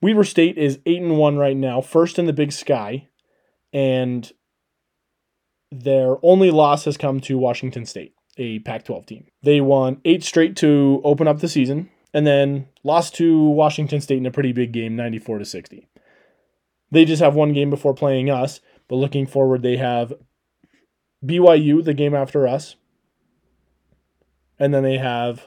Weber 0.00 0.22
State 0.22 0.56
is 0.56 0.78
8 0.86 1.02
and 1.02 1.18
1 1.18 1.36
right 1.36 1.56
now, 1.56 1.80
first 1.80 2.16
in 2.16 2.26
the 2.26 2.32
Big 2.32 2.52
Sky, 2.52 3.08
and 3.72 4.30
their 5.70 6.16
only 6.22 6.50
loss 6.50 6.84
has 6.84 6.96
come 6.96 7.20
to 7.20 7.38
Washington 7.38 7.84
State 7.86 8.14
a 8.38 8.60
Pac 8.60 8.84
12 8.84 9.06
team. 9.06 9.26
They 9.42 9.60
won 9.60 10.00
eight 10.04 10.22
straight 10.22 10.56
to 10.56 11.00
open 11.04 11.28
up 11.28 11.40
the 11.40 11.48
season 11.48 11.90
and 12.14 12.26
then 12.26 12.68
lost 12.84 13.14
to 13.16 13.48
Washington 13.48 14.00
State 14.00 14.18
in 14.18 14.26
a 14.26 14.30
pretty 14.30 14.52
big 14.52 14.72
game, 14.72 14.96
94 14.96 15.40
to 15.40 15.44
60. 15.44 15.88
They 16.90 17.04
just 17.04 17.20
have 17.20 17.34
one 17.34 17.52
game 17.52 17.68
before 17.68 17.92
playing 17.92 18.30
us, 18.30 18.60
but 18.88 18.96
looking 18.96 19.26
forward, 19.26 19.62
they 19.62 19.76
have 19.76 20.14
BYU, 21.24 21.84
the 21.84 21.92
game 21.92 22.14
after 22.14 22.48
us, 22.48 22.76
and 24.58 24.72
then 24.72 24.84
they 24.84 24.96
have 24.96 25.46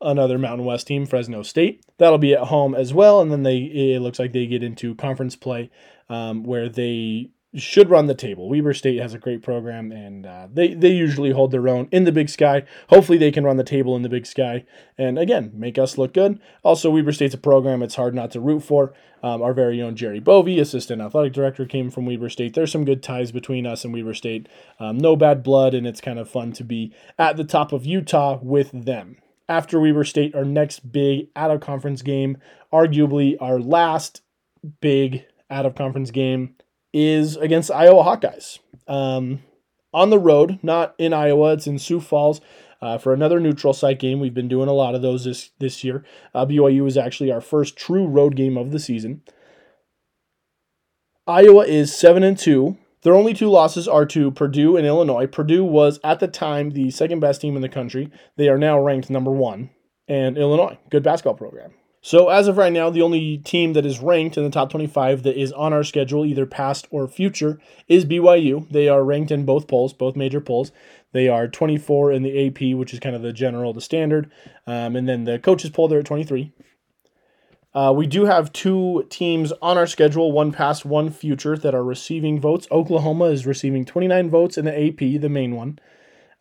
another 0.00 0.38
Mountain 0.38 0.66
West 0.66 0.88
team, 0.88 1.06
Fresno 1.06 1.42
State. 1.42 1.84
That'll 1.98 2.18
be 2.18 2.32
at 2.32 2.48
home 2.48 2.74
as 2.74 2.92
well, 2.92 3.20
and 3.20 3.30
then 3.30 3.44
they 3.44 3.58
it 3.58 4.02
looks 4.02 4.18
like 4.18 4.32
they 4.32 4.46
get 4.46 4.64
into 4.64 4.96
conference 4.96 5.36
play, 5.36 5.70
um, 6.08 6.42
where 6.42 6.68
they 6.68 7.30
should 7.54 7.90
run 7.90 8.06
the 8.06 8.14
table. 8.14 8.48
Weber 8.48 8.72
State 8.72 8.98
has 9.00 9.12
a 9.12 9.18
great 9.18 9.42
program, 9.42 9.92
and 9.92 10.24
uh, 10.24 10.48
they 10.52 10.74
they 10.74 10.90
usually 10.90 11.32
hold 11.32 11.50
their 11.50 11.68
own 11.68 11.88
in 11.90 12.04
the 12.04 12.12
Big 12.12 12.28
Sky. 12.28 12.64
Hopefully, 12.88 13.18
they 13.18 13.30
can 13.30 13.44
run 13.44 13.56
the 13.58 13.64
table 13.64 13.94
in 13.94 14.02
the 14.02 14.08
Big 14.08 14.26
Sky, 14.26 14.64
and 14.96 15.18
again, 15.18 15.52
make 15.54 15.78
us 15.78 15.98
look 15.98 16.14
good. 16.14 16.40
Also, 16.62 16.90
Weber 16.90 17.12
State's 17.12 17.34
a 17.34 17.38
program 17.38 17.82
it's 17.82 17.96
hard 17.96 18.14
not 18.14 18.30
to 18.32 18.40
root 18.40 18.60
for. 18.60 18.94
Um, 19.22 19.40
our 19.40 19.54
very 19.54 19.80
own 19.80 19.94
Jerry 19.94 20.20
Bovee, 20.20 20.60
assistant 20.60 21.00
athletic 21.00 21.32
director, 21.32 21.64
came 21.64 21.90
from 21.90 22.06
Weber 22.06 22.28
State. 22.28 22.54
There's 22.54 22.72
some 22.72 22.84
good 22.84 23.02
ties 23.02 23.30
between 23.30 23.66
us 23.66 23.84
and 23.84 23.92
Weber 23.92 24.14
State. 24.14 24.48
Um, 24.80 24.98
no 24.98 25.14
bad 25.14 25.42
blood, 25.42 25.74
and 25.74 25.86
it's 25.86 26.00
kind 26.00 26.18
of 26.18 26.28
fun 26.28 26.52
to 26.54 26.64
be 26.64 26.92
at 27.18 27.36
the 27.36 27.44
top 27.44 27.72
of 27.72 27.86
Utah 27.86 28.38
with 28.42 28.70
them. 28.72 29.18
After 29.48 29.78
Weber 29.78 30.04
State, 30.04 30.34
our 30.34 30.44
next 30.44 30.90
big 30.90 31.28
out 31.36 31.50
of 31.50 31.60
conference 31.60 32.02
game, 32.02 32.38
arguably 32.72 33.36
our 33.40 33.60
last 33.60 34.22
big 34.80 35.26
out 35.50 35.66
of 35.66 35.74
conference 35.74 36.10
game 36.10 36.54
is 36.92 37.36
against 37.36 37.70
Iowa 37.70 38.04
Hawkeyes. 38.04 38.58
Um, 38.86 39.42
on 39.94 40.10
the 40.10 40.18
road, 40.18 40.58
not 40.62 40.94
in 40.98 41.12
Iowa, 41.12 41.52
it's 41.52 41.66
in 41.66 41.78
Sioux 41.78 42.00
Falls. 42.00 42.40
Uh, 42.80 42.98
for 42.98 43.12
another 43.12 43.38
neutral 43.38 43.72
site 43.72 44.00
game, 44.00 44.18
we've 44.18 44.34
been 44.34 44.48
doing 44.48 44.68
a 44.68 44.72
lot 44.72 44.94
of 44.94 45.02
those 45.02 45.24
this 45.24 45.50
this 45.60 45.84
year. 45.84 46.04
Uh, 46.34 46.44
BYU 46.44 46.86
is 46.86 46.96
actually 46.96 47.30
our 47.30 47.40
first 47.40 47.76
true 47.76 48.06
road 48.06 48.34
game 48.34 48.56
of 48.56 48.72
the 48.72 48.80
season. 48.80 49.22
Iowa 51.26 51.64
is 51.64 51.94
seven 51.94 52.24
and 52.24 52.36
two. 52.36 52.76
Their 53.02 53.14
only 53.14 53.34
two 53.34 53.48
losses 53.48 53.86
are 53.86 54.06
to 54.06 54.30
Purdue 54.30 54.76
and 54.76 54.86
Illinois. 54.86 55.26
Purdue 55.26 55.64
was 55.64 56.00
at 56.02 56.20
the 56.20 56.28
time 56.28 56.70
the 56.70 56.90
second 56.90 57.20
best 57.20 57.40
team 57.40 57.54
in 57.54 57.62
the 57.62 57.68
country. 57.68 58.10
They 58.36 58.48
are 58.48 58.58
now 58.58 58.80
ranked 58.80 59.10
number 59.10 59.30
one. 59.30 59.70
And 60.08 60.36
Illinois, 60.36 60.78
good 60.90 61.02
basketball 61.02 61.34
program. 61.34 61.72
So 62.04 62.30
as 62.30 62.48
of 62.48 62.58
right 62.58 62.72
now, 62.72 62.90
the 62.90 63.00
only 63.00 63.38
team 63.38 63.74
that 63.74 63.86
is 63.86 64.00
ranked 64.00 64.36
in 64.36 64.42
the 64.42 64.50
top 64.50 64.70
25 64.70 65.22
that 65.22 65.40
is 65.40 65.52
on 65.52 65.72
our 65.72 65.84
schedule, 65.84 66.26
either 66.26 66.46
past 66.46 66.88
or 66.90 67.06
future, 67.06 67.60
is 67.86 68.04
BYU. 68.04 68.68
They 68.68 68.88
are 68.88 69.04
ranked 69.04 69.30
in 69.30 69.44
both 69.44 69.68
polls, 69.68 69.92
both 69.92 70.16
major 70.16 70.40
polls. 70.40 70.72
They 71.12 71.28
are 71.28 71.46
24 71.46 72.10
in 72.10 72.24
the 72.24 72.48
AP, 72.48 72.76
which 72.76 72.92
is 72.92 72.98
kind 72.98 73.14
of 73.14 73.22
the 73.22 73.32
general, 73.32 73.72
the 73.72 73.80
standard, 73.80 74.32
um, 74.66 74.96
and 74.96 75.08
then 75.08 75.24
the 75.24 75.38
coaches 75.38 75.70
poll 75.70 75.86
they're 75.86 76.00
at 76.00 76.06
23. 76.06 76.52
Uh, 77.72 77.92
we 77.94 78.08
do 78.08 78.24
have 78.24 78.52
two 78.52 79.06
teams 79.08 79.52
on 79.62 79.78
our 79.78 79.86
schedule, 79.86 80.32
one 80.32 80.50
past, 80.50 80.84
one 80.84 81.08
future, 81.08 81.56
that 81.56 81.74
are 81.74 81.84
receiving 81.84 82.40
votes. 82.40 82.66
Oklahoma 82.72 83.26
is 83.26 83.46
receiving 83.46 83.84
29 83.84 84.28
votes 84.28 84.58
in 84.58 84.64
the 84.64 84.88
AP, 84.88 84.98
the 84.98 85.28
main 85.28 85.54
one. 85.54 85.78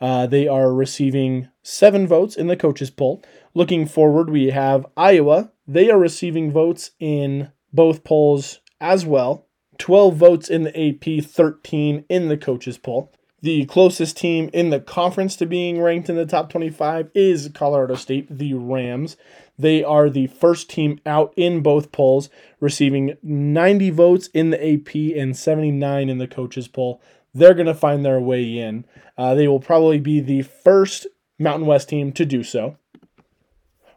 Uh, 0.02 0.26
they 0.26 0.48
are 0.48 0.74
receiving 0.74 1.48
seven 1.62 2.08
votes 2.08 2.36
in 2.36 2.48
the 2.48 2.58
coaches 2.58 2.90
poll. 2.90 3.24
Looking 3.54 3.86
forward, 3.86 4.30
we 4.30 4.48
have 4.50 4.86
Iowa. 4.98 5.52
They 5.68 5.92
are 5.92 6.00
receiving 6.00 6.52
votes 6.52 6.92
in 7.00 7.52
both 7.72 8.04
polls 8.04 8.60
as 8.80 9.06
well. 9.06 9.46
12 9.78 10.16
votes 10.16 10.50
in 10.50 10.64
the 10.64 10.90
AP, 10.90 11.24
13 11.24 12.06
in 12.10 12.28
the 12.28 12.38
coaches 12.38 12.78
poll. 12.78 13.12
The 13.42 13.66
closest 13.66 14.18
team 14.18 14.52
in 14.54 14.70
the 14.70 14.80
conference 14.80 15.36
to 15.38 15.48
being 15.48 15.82
ranked 15.82 16.10
in 16.10 16.16
the 16.16 16.28
top 16.28 16.52
25 16.52 17.10
is 17.16 17.50
Colorado 17.56 17.96
State, 17.96 18.28
the 18.30 18.54
Rams. 18.54 19.18
They 19.58 19.84
are 19.84 20.12
the 20.12 20.28
first 20.28 20.70
team 20.70 21.00
out 21.08 21.34
in 21.36 21.62
both 21.62 21.92
polls, 21.92 22.30
receiving 22.60 23.18
90 23.24 23.90
votes 23.90 24.28
in 24.34 24.52
the 24.52 24.74
AP 24.74 25.18
and 25.18 25.36
79 25.36 26.10
in 26.10 26.20
the 26.20 26.28
coaches 26.28 26.68
poll. 26.68 27.02
They're 27.34 27.54
going 27.54 27.68
to 27.68 27.74
find 27.74 28.04
their 28.04 28.20
way 28.20 28.58
in. 28.58 28.86
Uh, 29.18 29.36
they 29.36 29.48
will 29.48 29.60
probably 29.60 30.00
be 30.00 30.20
the 30.20 30.42
first 30.42 31.08
Mountain 31.40 31.68
West 31.68 31.90
team 31.90 32.12
to 32.14 32.26
do 32.26 32.44
so. 32.44 32.78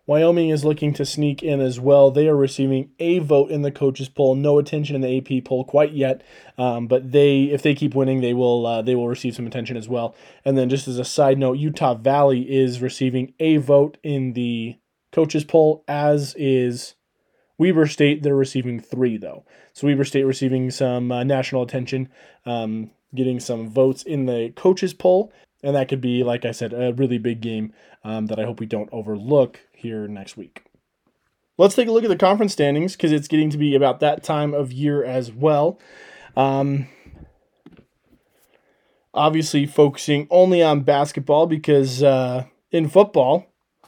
Wyoming 0.07 0.51
is 0.51 0.67
looking 0.67 0.93
to 0.95 1.07
sneak 1.07 1.43
in 1.43 1.61
as 1.61 1.81
well. 1.81 2.11
They 2.11 2.29
are 2.29 2.37
receiving 2.37 2.91
a 2.99 3.21
vote 3.21 3.51
in 3.51 3.63
the 3.63 3.71
coaches 3.71 4.09
poll, 4.09 4.35
no 4.35 4.59
attention 4.59 4.95
in 4.97 5.01
the 5.01 5.17
AP 5.17 5.45
poll 5.45 5.65
quite 5.65 5.93
yet, 5.93 6.23
um, 6.59 6.87
but 6.87 7.13
they, 7.13 7.45
if 7.45 7.63
they 7.63 7.75
keep 7.75 7.95
winning, 7.95 8.21
they 8.21 8.35
will 8.35 8.67
uh, 8.67 8.83
they 8.83 8.95
will 8.95 9.09
receive 9.09 9.35
some 9.35 9.47
attention 9.47 9.79
as 9.79 9.89
well. 9.89 10.15
And 10.45 10.59
then, 10.59 10.69
just 10.69 10.87
as 10.89 10.99
a 10.99 11.05
side 11.05 11.39
note, 11.39 11.57
Utah 11.57 11.95
Valley 11.95 12.43
is 12.43 12.83
receiving 12.83 13.33
a 13.41 13.57
vote 13.57 13.97
in 14.03 14.35
the 14.35 14.77
coaches 15.11 15.45
poll, 15.45 15.83
as 15.89 16.35
is 16.37 16.97
Weber 17.57 17.87
State. 17.87 18.23
They're 18.23 18.37
receiving 18.37 18.81
three 18.81 19.17
though, 19.17 19.47
so 19.73 19.87
Weber 19.87 20.05
State 20.05 20.25
receiving 20.25 20.71
some 20.71 21.11
uh, 21.11 21.25
national 21.25 21.63
attention, 21.63 22.11
um, 22.45 22.91
getting 23.15 23.41
some 23.41 23.69
votes 23.69 24.03
in 24.03 24.27
the 24.27 24.53
coaches 24.57 24.95
poll, 24.95 25.33
and 25.63 25.75
that 25.75 25.89
could 25.89 26.01
be, 26.01 26.23
like 26.23 26.45
I 26.45 26.53
said, 26.53 26.73
a 26.73 26.93
really 26.93 27.19
big 27.19 27.41
game 27.41 27.73
um, 28.05 28.27
that 28.27 28.39
I 28.39 28.45
hope 28.45 28.61
we 28.61 28.67
don't 28.67 28.89
overlook 28.93 29.61
here 29.73 30.07
next 30.07 30.37
week. 30.37 30.65
Let's 31.57 31.75
take 31.75 31.89
a 31.89 31.93
look 31.93 32.05
at 32.05 32.11
the 32.11 32.17
conference 32.17 32.53
standings 32.53 32.97
because 32.97 33.13
it's 33.13 33.29
getting 33.29 33.51
to 33.51 33.59
be 33.59 33.75
about 33.75 34.01
that 34.01 34.25
time 34.25 34.55
of 34.55 34.73
year 34.73 35.05
as 35.05 35.31
well. 35.31 35.79
Um, 36.37 36.89
obviously, 39.13 39.65
focusing 39.67 40.27
only 40.31 40.63
on 40.63 40.81
basketball 40.81 41.47
because 41.47 42.03
uh, 42.03 42.45
in 42.73 42.89
football, 42.89 43.47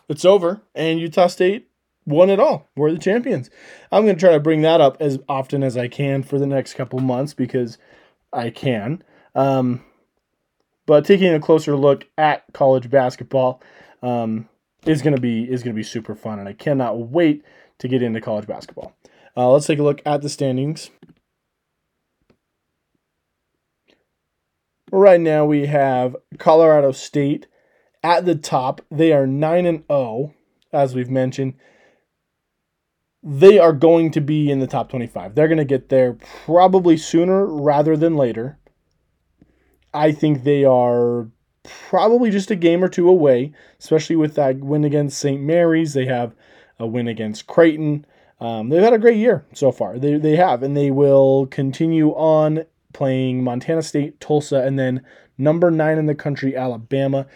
it's 0.08 0.24
over 0.24 0.62
and 0.74 1.00
Utah 1.00 1.26
State 1.26 1.68
won 2.06 2.30
it 2.30 2.38
all. 2.38 2.68
We're 2.76 2.92
the 2.92 2.98
champions. 2.98 3.50
I'm 3.90 4.04
going 4.04 4.16
to 4.16 4.20
try 4.20 4.32
to 4.32 4.40
bring 4.40 4.62
that 4.62 4.80
up 4.80 4.96
as 5.00 5.18
often 5.28 5.62
as 5.62 5.76
I 5.76 5.88
can 5.88 6.22
for 6.22 6.38
the 6.38 6.46
next 6.46 6.74
couple 6.74 7.00
months 7.00 7.34
because 7.34 7.78
I 8.32 8.50
can. 8.50 9.02
Um, 9.36 9.84
but 10.86 11.04
taking 11.04 11.32
a 11.32 11.40
closer 11.40 11.76
look 11.76 12.06
at 12.18 12.44
college 12.52 12.90
basketball 12.90 13.62
um, 14.02 14.48
is 14.84 15.02
gonna 15.02 15.20
be 15.20 15.44
is 15.44 15.62
gonna 15.62 15.74
be 15.74 15.82
super 15.84 16.14
fun, 16.14 16.40
and 16.40 16.48
I 16.48 16.54
cannot 16.54 16.98
wait 16.98 17.44
to 17.78 17.88
get 17.88 18.02
into 18.02 18.20
college 18.20 18.46
basketball. 18.46 18.94
Uh, 19.36 19.50
let's 19.50 19.66
take 19.66 19.78
a 19.78 19.82
look 19.84 20.00
at 20.06 20.22
the 20.22 20.28
standings. 20.28 20.90
Right 24.90 25.20
now 25.20 25.44
we 25.44 25.66
have 25.66 26.16
Colorado 26.38 26.92
State 26.92 27.46
at 28.02 28.24
the 28.24 28.36
top. 28.36 28.80
They 28.90 29.12
are 29.12 29.26
9 29.26 29.66
and 29.66 29.84
0 29.88 30.32
as 30.72 30.94
we've 30.94 31.10
mentioned. 31.10 31.54
They 33.22 33.58
are 33.58 33.72
going 33.72 34.12
to 34.12 34.20
be 34.20 34.50
in 34.50 34.60
the 34.60 34.66
top 34.68 34.88
25. 34.88 35.34
They're 35.34 35.48
going 35.48 35.58
to 35.58 35.64
get 35.64 35.88
there 35.88 36.16
probably 36.44 36.96
sooner 36.96 37.44
rather 37.44 37.96
than 37.96 38.16
later. 38.16 38.58
I 39.94 40.12
think 40.12 40.44
they 40.44 40.64
are 40.64 41.28
probably 41.64 42.30
just 42.30 42.50
a 42.50 42.56
game 42.56 42.84
or 42.84 42.88
two 42.88 43.08
away, 43.08 43.52
especially 43.78 44.16
with 44.16 44.34
that 44.34 44.58
win 44.58 44.84
against 44.84 45.18
St. 45.18 45.40
Mary's. 45.40 45.94
They 45.94 46.06
have 46.06 46.34
a 46.78 46.86
win 46.86 47.08
against 47.08 47.46
Creighton. 47.46 48.06
Um, 48.40 48.68
they've 48.68 48.82
had 48.82 48.92
a 48.92 48.98
great 48.98 49.16
year 49.16 49.44
so 49.54 49.72
far. 49.72 49.98
They, 49.98 50.18
they 50.18 50.36
have, 50.36 50.62
and 50.62 50.76
they 50.76 50.90
will 50.90 51.46
continue 51.46 52.10
on 52.10 52.64
playing 52.92 53.42
Montana 53.42 53.82
State, 53.82 54.20
Tulsa, 54.20 54.62
and 54.62 54.78
then 54.78 55.02
number 55.38 55.70
nine 55.70 55.98
in 55.98 56.06
the 56.06 56.14
country, 56.14 56.56
Alabama. 56.56 57.26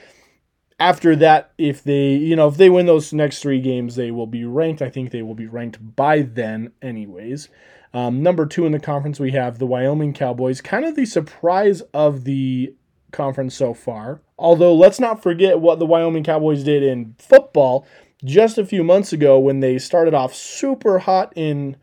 After 0.78 1.14
that, 1.16 1.52
if 1.58 1.82
they, 1.82 2.12
you 2.12 2.36
know, 2.36 2.48
if 2.48 2.56
they 2.56 2.70
win 2.70 2.86
those 2.86 3.12
next 3.12 3.40
three 3.40 3.60
games, 3.60 3.96
they 3.96 4.10
will 4.10 4.26
be 4.26 4.44
ranked. 4.44 4.80
I 4.80 4.88
think 4.88 5.10
they 5.10 5.22
will 5.22 5.34
be 5.34 5.46
ranked 5.46 5.78
by 5.96 6.22
then, 6.22 6.72
anyways. 6.80 7.48
Um, 7.92 8.22
number 8.22 8.46
two 8.46 8.66
in 8.66 8.72
the 8.72 8.78
conference, 8.78 9.18
we 9.18 9.32
have 9.32 9.58
the 9.58 9.66
Wyoming 9.66 10.12
Cowboys, 10.12 10.60
kind 10.60 10.84
of 10.84 10.94
the 10.94 11.06
surprise 11.06 11.80
of 11.92 12.24
the 12.24 12.74
conference 13.10 13.54
so 13.54 13.74
far. 13.74 14.20
Although, 14.38 14.74
let's 14.74 15.00
not 15.00 15.22
forget 15.22 15.60
what 15.60 15.78
the 15.78 15.86
Wyoming 15.86 16.24
Cowboys 16.24 16.62
did 16.62 16.82
in 16.82 17.14
football 17.18 17.86
just 18.24 18.58
a 18.58 18.66
few 18.66 18.84
months 18.84 19.12
ago 19.12 19.38
when 19.38 19.60
they 19.60 19.78
started 19.78 20.14
off 20.14 20.34
super 20.34 21.00
hot 21.00 21.32
in 21.34 21.76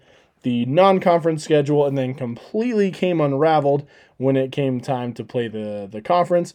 the 0.43 0.65
non 0.65 1.00
conference 1.00 1.43
schedule 1.43 1.86
and 1.86 1.98
then 1.98 2.13
completely 2.13 2.91
came 2.91 3.20
unraveled 3.20 3.86
when 4.17 4.38
it 4.38 4.52
came 4.52 4.80
time 4.80 5.13
to 5.13 5.24
play 5.24 5.48
the, 5.48 5.89
the 5.91 6.02
conference. 6.02 6.54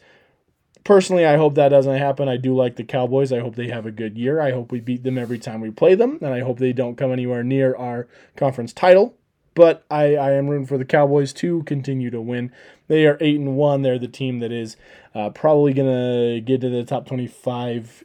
Personally, 0.85 1.27
I 1.27 1.37
hope 1.37 1.55
that 1.55 1.69
doesn't 1.69 1.99
happen. 1.99 2.29
I 2.29 2.37
do 2.39 2.57
like 2.57 2.75
the 2.77 2.85
Cowboys. 2.85 3.33
I 3.33 3.39
hope 3.39 3.55
they 3.55 3.69
have 3.69 3.87
a 3.87 3.93
good 3.93 4.17
year. 4.17 4.41
I 4.41 4.51
hope 4.51 4.73
we 4.73 4.81
beat 4.81 5.05
them 5.05 5.19
every 5.19 5.39
time 5.39 5.61
we 5.61 5.71
play 5.71 5.95
them, 5.95 6.19
and 6.23 6.33
I 6.35 6.41
hope 6.41 6.59
they 6.59 6.73
don't 6.73 6.97
come 6.97 7.13
anywhere 7.13 7.45
near 7.45 7.77
our 7.77 8.09
conference 8.35 8.73
title 8.73 9.15
but 9.55 9.85
I, 9.91 10.17
I 10.17 10.33
am 10.33 10.49
rooting 10.49 10.67
for 10.67 10.79
the 10.79 10.85
Cowboys 10.85 11.33
to 11.35 11.63
continue 11.65 12.11
to 12.11 12.21
win. 12.21 12.53
They 12.89 13.07
are 13.07 13.19
eight 13.21 13.39
and 13.39 13.57
one. 13.57 13.83
They're 13.83 13.99
the 13.99 14.09
team 14.09 14.41
that 14.41 14.53
is 14.53 14.77
uh, 15.15 15.31
probably 15.31 15.73
gonna 15.73 16.41
get 16.41 16.61
to 16.63 16.69
the 16.69 16.85
top 16.85 17.07
twenty 17.07 17.27
five 17.27 18.05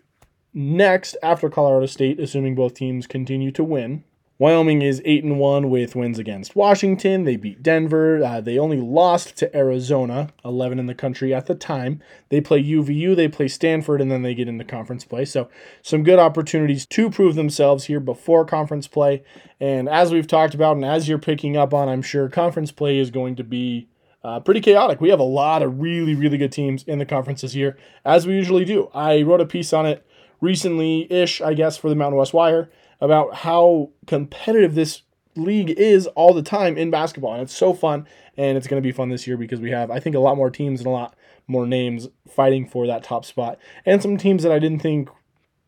next 0.53 1.15
after 1.21 1.49
Colorado 1.49 1.85
State, 1.85 2.19
assuming 2.19 2.55
both 2.55 2.73
teams 2.73 3.07
continue 3.07 3.51
to 3.51 3.63
win. 3.63 4.03
Wyoming 4.39 4.83
is 4.83 5.01
8 5.03 5.23
and 5.23 5.39
1 5.39 5.67
with 5.71 5.95
wins 5.95 6.19
against 6.19 6.55
Washington. 6.55 7.23
They 7.23 7.37
beat 7.37 7.63
Denver. 7.63 8.23
Uh, 8.23 8.39
they 8.39 8.59
only 8.59 8.79
lost 8.79 9.35
to 9.37 9.55
Arizona, 9.57 10.29
11 10.45 10.77
in 10.77 10.85
the 10.85 10.93
country 10.93 11.33
at 11.33 11.47
the 11.47 11.55
time. 11.55 12.03
They 12.29 12.39
play 12.39 12.63
UVU, 12.63 13.15
they 13.15 13.27
play 13.27 13.47
Stanford, 13.47 13.99
and 13.99 14.11
then 14.11 14.21
they 14.21 14.35
get 14.35 14.47
into 14.47 14.63
conference 14.63 15.05
play. 15.05 15.25
So, 15.25 15.49
some 15.81 16.03
good 16.03 16.19
opportunities 16.19 16.85
to 16.85 17.09
prove 17.09 17.33
themselves 17.33 17.85
here 17.85 17.99
before 17.99 18.45
conference 18.45 18.87
play. 18.87 19.23
And 19.59 19.89
as 19.89 20.11
we've 20.11 20.27
talked 20.27 20.53
about, 20.53 20.75
and 20.75 20.85
as 20.85 21.09
you're 21.09 21.17
picking 21.17 21.57
up 21.57 21.73
on, 21.73 21.89
I'm 21.89 22.03
sure 22.03 22.29
conference 22.29 22.71
play 22.71 22.99
is 22.99 23.09
going 23.09 23.37
to 23.37 23.43
be 23.43 23.89
uh, 24.23 24.39
pretty 24.39 24.61
chaotic. 24.61 25.01
We 25.01 25.09
have 25.09 25.19
a 25.19 25.23
lot 25.23 25.63
of 25.63 25.79
really, 25.79 26.13
really 26.13 26.37
good 26.37 26.51
teams 26.51 26.83
in 26.83 26.99
the 26.99 27.05
conference 27.07 27.41
this 27.41 27.55
year, 27.55 27.75
as 28.05 28.27
we 28.27 28.35
usually 28.35 28.65
do. 28.65 28.91
I 28.93 29.23
wrote 29.23 29.41
a 29.41 29.47
piece 29.47 29.73
on 29.73 29.87
it 29.87 30.05
recently 30.41 31.11
ish, 31.11 31.41
I 31.41 31.55
guess, 31.55 31.75
for 31.75 31.89
the 31.89 31.95
Mountain 31.95 32.19
West 32.19 32.35
Wire 32.35 32.69
about 32.99 33.35
how 33.35 33.91
competitive 34.05 34.75
this 34.75 35.03
league 35.35 35.69
is 35.69 36.07
all 36.07 36.33
the 36.33 36.41
time 36.41 36.77
in 36.77 36.89
basketball, 36.89 37.33
and 37.33 37.43
it's 37.43 37.55
so 37.55 37.73
fun. 37.73 38.07
And 38.37 38.55
it's 38.55 38.67
going 38.67 38.81
to 38.81 38.87
be 38.87 38.91
fun 38.91 39.09
this 39.09 39.25
year 39.25 39.35
because 39.35 39.59
we 39.59 39.71
have, 39.71 39.89
I 39.89 39.99
think, 39.99 40.15
a 40.15 40.19
lot 40.19 40.37
more 40.37 40.51
teams 40.51 40.79
and 40.79 40.87
a 40.87 40.91
lot 40.91 41.15
more 41.47 41.65
names 41.65 42.07
fighting 42.27 42.67
for 42.67 42.85
that 42.85 43.03
top 43.03 43.25
spot, 43.25 43.57
and 43.85 44.01
some 44.01 44.17
teams 44.17 44.43
that 44.43 44.51
I 44.51 44.59
didn't 44.59 44.79
think 44.79 45.09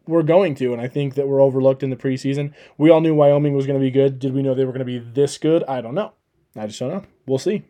were 0.06 0.24
going 0.24 0.56
to, 0.56 0.74
and 0.74 0.82
I 0.82 0.88
think 0.88 1.16
that 1.16 1.28
were 1.28 1.40
overlooked 1.40 1.84
in 1.84 1.90
the 1.90 1.96
preseason. 1.96 2.54
We 2.78 2.90
all 2.90 3.00
knew 3.00 3.16
Wyoming 3.16 3.54
was 3.54 3.66
going 3.66 3.80
to 3.80 3.84
be 3.84 3.92
good. 3.92 4.20
Did 4.20 4.34
we 4.34 4.42
know 4.42 4.54
they 4.54 4.66
were 4.66 4.74
going 4.74 4.86
to 4.86 4.86
be 4.86 5.00
this 5.00 5.38
good? 5.38 5.64
I 5.68 5.82
don't 5.82 5.96
know. 5.96 6.14
I 6.56 6.68
just 6.68 6.80
don't 6.80 6.90
know. 6.90 7.04
We'll 7.28 7.38
see. 7.38 7.64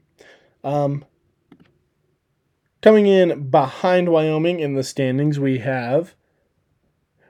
Um, 0.63 1.05
coming 2.81 3.07
in 3.07 3.49
behind 3.49 4.09
Wyoming 4.09 4.59
in 4.59 4.73
the 4.73 4.83
standings, 4.83 5.37
we 5.37 5.59
have 5.59 6.15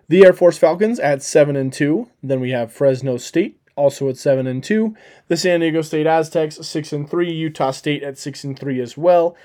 the 0.10 0.26
Air 0.26 0.34
Force 0.34 0.58
Falcons 0.58 1.00
at 1.00 1.24
seven 1.24 1.56
and 1.56 1.72
two. 1.72 2.10
Then 2.22 2.42
we 2.42 2.52
have 2.52 2.74
Fresno 2.74 3.16
State 3.18 3.62
also 3.78 4.10
at 4.10 4.18
seven 4.18 4.46
and 4.46 4.62
two. 4.62 4.96
The 5.30 5.38
San 5.38 5.62
Diego 5.62 5.82
State 5.82 6.06
Aztecs 6.06 6.58
six 6.68 6.92
and 6.92 7.10
three. 7.10 7.32
Utah 7.32 7.72
State 7.72 8.04
at 8.04 8.18
six 8.18 8.44
and 8.44 8.60
three 8.60 8.82
as 8.82 8.98
well. 8.98 9.38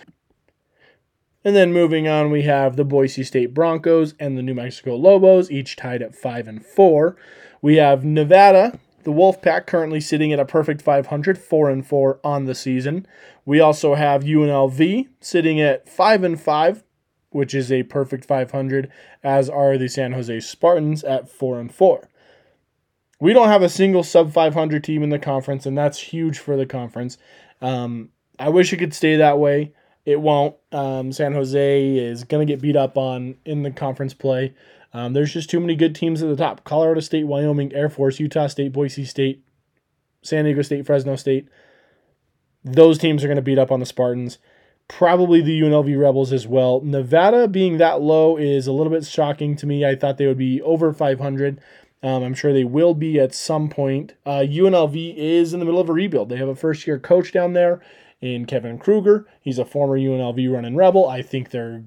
And 1.45 1.55
then 1.55 1.75
moving 1.75 2.09
on, 2.09 2.31
we 2.31 2.43
have 2.43 2.77
the 2.77 2.85
Boise 2.85 3.23
State 3.23 3.53
Broncos 3.53 4.15
and 4.19 4.37
the 4.37 4.43
New 4.43 4.55
Mexico 4.55 4.97
Lobos, 4.97 5.51
each 5.51 5.77
tied 5.77 6.01
at 6.01 6.17
five 6.17 6.49
and 6.49 6.65
four. 6.65 7.17
We 7.61 7.77
have 7.77 8.03
Nevada, 8.03 8.79
the 9.05 9.13
Wolfpack, 9.13 9.67
currently 9.67 10.01
sitting 10.01 10.33
at 10.33 10.41
a 10.41 10.47
perfect 10.47 10.81
500, 10.81 11.39
four 11.39 11.69
and 11.69 11.87
four 11.87 12.19
on 12.25 12.47
the 12.47 12.55
season. 12.55 13.07
We 13.45 13.61
also 13.61 13.95
have 13.95 14.25
UNLV 14.25 15.09
sitting 15.21 15.61
at 15.61 15.87
five 15.87 16.25
and 16.25 16.41
five, 16.41 16.83
which 17.35 17.53
is 17.53 17.73
a 17.73 17.83
perfect 17.83 18.25
500, 18.25 18.91
as 19.25 19.51
are 19.51 19.77
the 19.77 19.89
San 19.89 20.13
Jose 20.13 20.39
Spartans 20.41 21.03
at 21.03 21.29
four 21.29 21.59
and 21.59 21.75
four. 21.75 22.09
We 23.21 23.33
don't 23.33 23.49
have 23.49 23.63
a 23.63 23.69
single 23.69 24.05
sub 24.05 24.33
500 24.33 24.85
team 24.85 25.03
in 25.03 25.11
the 25.11 25.19
conference, 25.19 25.67
and 25.67 25.77
that's 25.77 25.99
huge 25.99 26.39
for 26.39 26.57
the 26.57 26.65
conference. 26.65 27.19
Um, 27.61 28.11
I 28.39 28.51
wish 28.51 28.73
it 28.73 28.77
could 28.77 28.95
stay 28.95 29.17
that 29.17 29.41
way. 29.41 29.73
It 30.05 30.21
won't. 30.21 30.55
Um, 30.71 31.11
San 31.11 31.33
Jose 31.33 31.97
is 31.97 32.23
going 32.23 32.47
to 32.47 32.53
get 32.53 32.63
beat 32.63 32.77
up 32.77 32.97
on 32.97 33.37
in 33.45 33.65
the 33.65 33.71
conference 33.73 34.15
play. 34.15 34.55
Um, 34.93 35.13
there's 35.13 35.33
just 35.33 35.51
too 35.51 35.59
many 35.59 35.75
good 35.75 35.97
teams 35.97 36.23
at 36.23 36.29
the 36.29 36.37
top. 36.37 36.63
Colorado 36.63 37.01
State, 37.01 37.27
Wyoming, 37.27 37.73
Air 37.73 37.89
Force, 37.89 38.21
Utah 38.21 38.47
State, 38.47 38.73
Boise 38.73 39.05
State, 39.05 39.43
San 40.23 40.45
Diego 40.45 40.63
State, 40.63 40.87
Fresno 40.87 41.17
State. 41.17 41.49
Those 42.63 42.99
teams 42.99 43.25
are 43.25 43.27
going 43.27 43.37
to 43.37 43.43
beat 43.43 43.59
up 43.59 43.73
on 43.73 43.81
the 43.81 43.87
Spartans. 43.87 44.39
Probably 44.89 45.41
the 45.41 45.61
UNLV 45.61 45.99
Rebels 45.99 46.33
as 46.33 46.47
well. 46.47 46.81
Nevada 46.83 47.49
being 47.49 47.79
that 47.79 48.03
low 48.03 48.37
is 48.37 48.67
a 48.67 48.73
little 48.73 48.93
bit 48.93 49.05
shocking 49.05 49.57
to 49.57 49.67
me. 49.67 49.85
I 49.85 49.97
thought 49.97 50.19
they 50.19 50.27
would 50.27 50.39
be 50.39 50.61
over 50.63 50.93
500. 50.93 51.61
Um, 52.03 52.23
I'm 52.23 52.35
sure 52.35 52.53
they 52.53 52.65
will 52.65 52.95
be 52.95 53.19
at 53.19 53.35
some 53.35 53.71
point. 53.71 54.15
Uh, 54.27 54.45
UNLV 54.47 55.17
is 55.17 55.55
in 55.55 55.59
the 55.59 55.65
middle 55.65 55.81
of 55.81 55.89
a 55.89 55.93
rebuild. 55.93 56.29
They 56.29 56.37
have 56.37 56.49
a 56.49 56.55
first 56.55 56.87
year 56.87 56.99
coach 56.99 57.33
down 57.33 57.55
there 57.55 57.81
in 58.21 58.45
Kevin 58.45 58.79
Kruger. 58.79 59.27
He's 59.41 59.59
a 59.59 59.65
former 59.65 59.99
UNLV 59.99 60.53
running 60.53 60.77
Rebel. 60.77 61.09
I 61.09 61.23
think 61.23 61.51
they're 61.51 61.85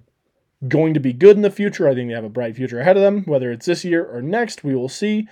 going 0.67 0.95
to 0.95 0.99
be 0.99 1.13
good 1.13 1.35
in 1.35 1.43
the 1.43 1.51
future. 1.51 1.87
I 1.87 1.93
think 1.93 2.09
they 2.09 2.15
have 2.15 2.23
a 2.23 2.29
bright 2.29 2.55
future 2.55 2.79
ahead 2.79 2.97
of 2.97 3.03
them. 3.03 3.23
Whether 3.25 3.51
it's 3.51 3.67
this 3.67 3.85
year 3.85 4.03
or 4.03 4.23
next, 4.23 4.63
we 4.63 4.75
will 4.75 4.89
see. 4.89 5.27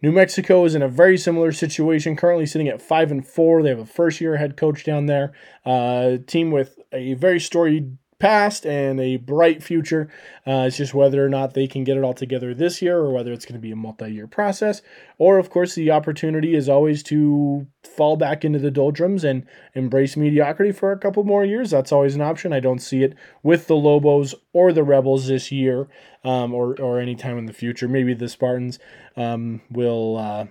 New 0.00 0.12
Mexico 0.12 0.64
is 0.64 0.74
in 0.74 0.82
a 0.82 0.88
very 0.88 1.18
similar 1.18 1.50
situation, 1.50 2.14
currently 2.14 2.46
sitting 2.46 2.68
at 2.68 2.80
five 2.80 3.10
and 3.10 3.26
four. 3.26 3.62
They 3.62 3.70
have 3.70 3.80
a 3.80 3.86
first 3.86 4.20
year 4.20 4.36
head 4.36 4.56
coach 4.56 4.84
down 4.84 5.06
there, 5.06 5.32
uh, 5.64 6.18
team 6.26 6.50
with 6.52 6.78
a 6.92 7.14
very 7.14 7.40
storied 7.40 7.98
past 8.18 8.66
and 8.66 9.00
a 9.00 9.16
bright 9.16 9.62
future. 9.62 10.08
Uh, 10.46 10.64
it's 10.66 10.76
just 10.76 10.94
whether 10.94 11.24
or 11.24 11.28
not 11.28 11.54
they 11.54 11.66
can 11.66 11.84
get 11.84 11.96
it 11.96 12.02
all 12.02 12.14
together 12.14 12.54
this 12.54 12.82
year 12.82 12.98
or 12.98 13.12
whether 13.12 13.32
it's 13.32 13.44
going 13.44 13.54
to 13.54 13.60
be 13.60 13.70
a 13.70 13.76
multi 13.76 14.10
year 14.10 14.26
process. 14.26 14.82
Or, 15.18 15.38
of 15.38 15.50
course, 15.50 15.74
the 15.74 15.90
opportunity 15.90 16.54
is 16.54 16.68
always 16.68 17.02
to 17.04 17.66
fall 17.82 18.16
back 18.16 18.44
into 18.44 18.58
the 18.58 18.70
doldrums 18.70 19.24
and 19.24 19.46
embrace 19.74 20.16
mediocrity 20.16 20.72
for 20.72 20.92
a 20.92 20.98
couple 20.98 21.24
more 21.24 21.44
years. 21.44 21.70
That's 21.70 21.92
always 21.92 22.14
an 22.14 22.20
option. 22.20 22.52
I 22.52 22.60
don't 22.60 22.80
see 22.80 23.02
it 23.02 23.14
with 23.42 23.66
the 23.66 23.76
Lobos 23.76 24.34
or 24.52 24.72
the 24.72 24.84
Rebels 24.84 25.28
this 25.28 25.52
year 25.52 25.88
um, 26.24 26.54
or, 26.54 26.80
or 26.80 26.98
any 26.98 27.14
time 27.14 27.38
in 27.38 27.46
the 27.46 27.52
future. 27.52 27.88
Maybe 27.88 28.14
the 28.14 28.28
Spartans 28.28 28.78
um, 29.16 29.62
will. 29.70 30.16
Uh, 30.16 30.46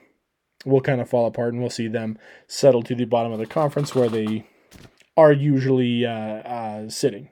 will 0.66 0.82
kind 0.82 1.00
of 1.00 1.08
fall 1.08 1.28
apart 1.28 1.54
and 1.54 1.62
we'll 1.62 1.70
see 1.70 1.88
them 1.88 2.18
settle 2.48 2.82
to 2.82 2.96
the 2.96 3.06
bottom 3.06 3.32
of 3.32 3.38
the 3.40 3.46
conference 3.46 3.94
where 3.94 4.10
they 4.10 4.46
are 5.16 5.32
usually 5.32 6.06
uh, 6.06 6.12
uh, 6.12 6.90
sitting. 6.90 7.30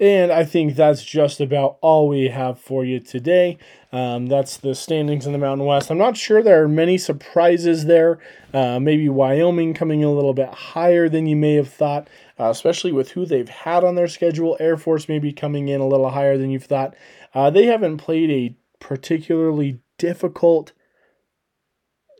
And 0.00 0.32
I 0.32 0.44
think 0.44 0.76
that's 0.76 1.04
just 1.04 1.42
about 1.42 1.76
all 1.82 2.08
we 2.08 2.28
have 2.28 2.58
for 2.58 2.86
you 2.86 3.00
today. 3.00 3.58
Um, 3.92 4.28
that's 4.28 4.56
the 4.56 4.74
standings 4.74 5.26
in 5.26 5.32
the 5.32 5.38
Mountain 5.38 5.66
West. 5.66 5.90
I'm 5.90 5.98
not 5.98 6.16
sure 6.16 6.42
there 6.42 6.64
are 6.64 6.68
many 6.68 6.96
surprises 6.96 7.84
there. 7.84 8.18
Uh, 8.54 8.80
maybe 8.80 9.10
Wyoming 9.10 9.74
coming 9.74 10.02
a 10.02 10.10
little 10.10 10.32
bit 10.32 10.48
higher 10.48 11.10
than 11.10 11.26
you 11.26 11.36
may 11.36 11.54
have 11.56 11.68
thought, 11.68 12.08
uh, 12.38 12.48
especially 12.48 12.92
with 12.92 13.10
who 13.10 13.26
they've 13.26 13.50
had 13.50 13.84
on 13.84 13.94
their 13.94 14.08
schedule. 14.08 14.56
Air 14.58 14.78
Force 14.78 15.06
maybe 15.06 15.34
coming 15.34 15.68
in 15.68 15.82
a 15.82 15.86
little 15.86 16.08
higher 16.08 16.38
than 16.38 16.50
you've 16.50 16.64
thought. 16.64 16.94
Uh, 17.34 17.50
they 17.50 17.66
haven't 17.66 17.98
played 17.98 18.30
a 18.30 18.56
particularly 18.82 19.80
difficult 19.98 20.72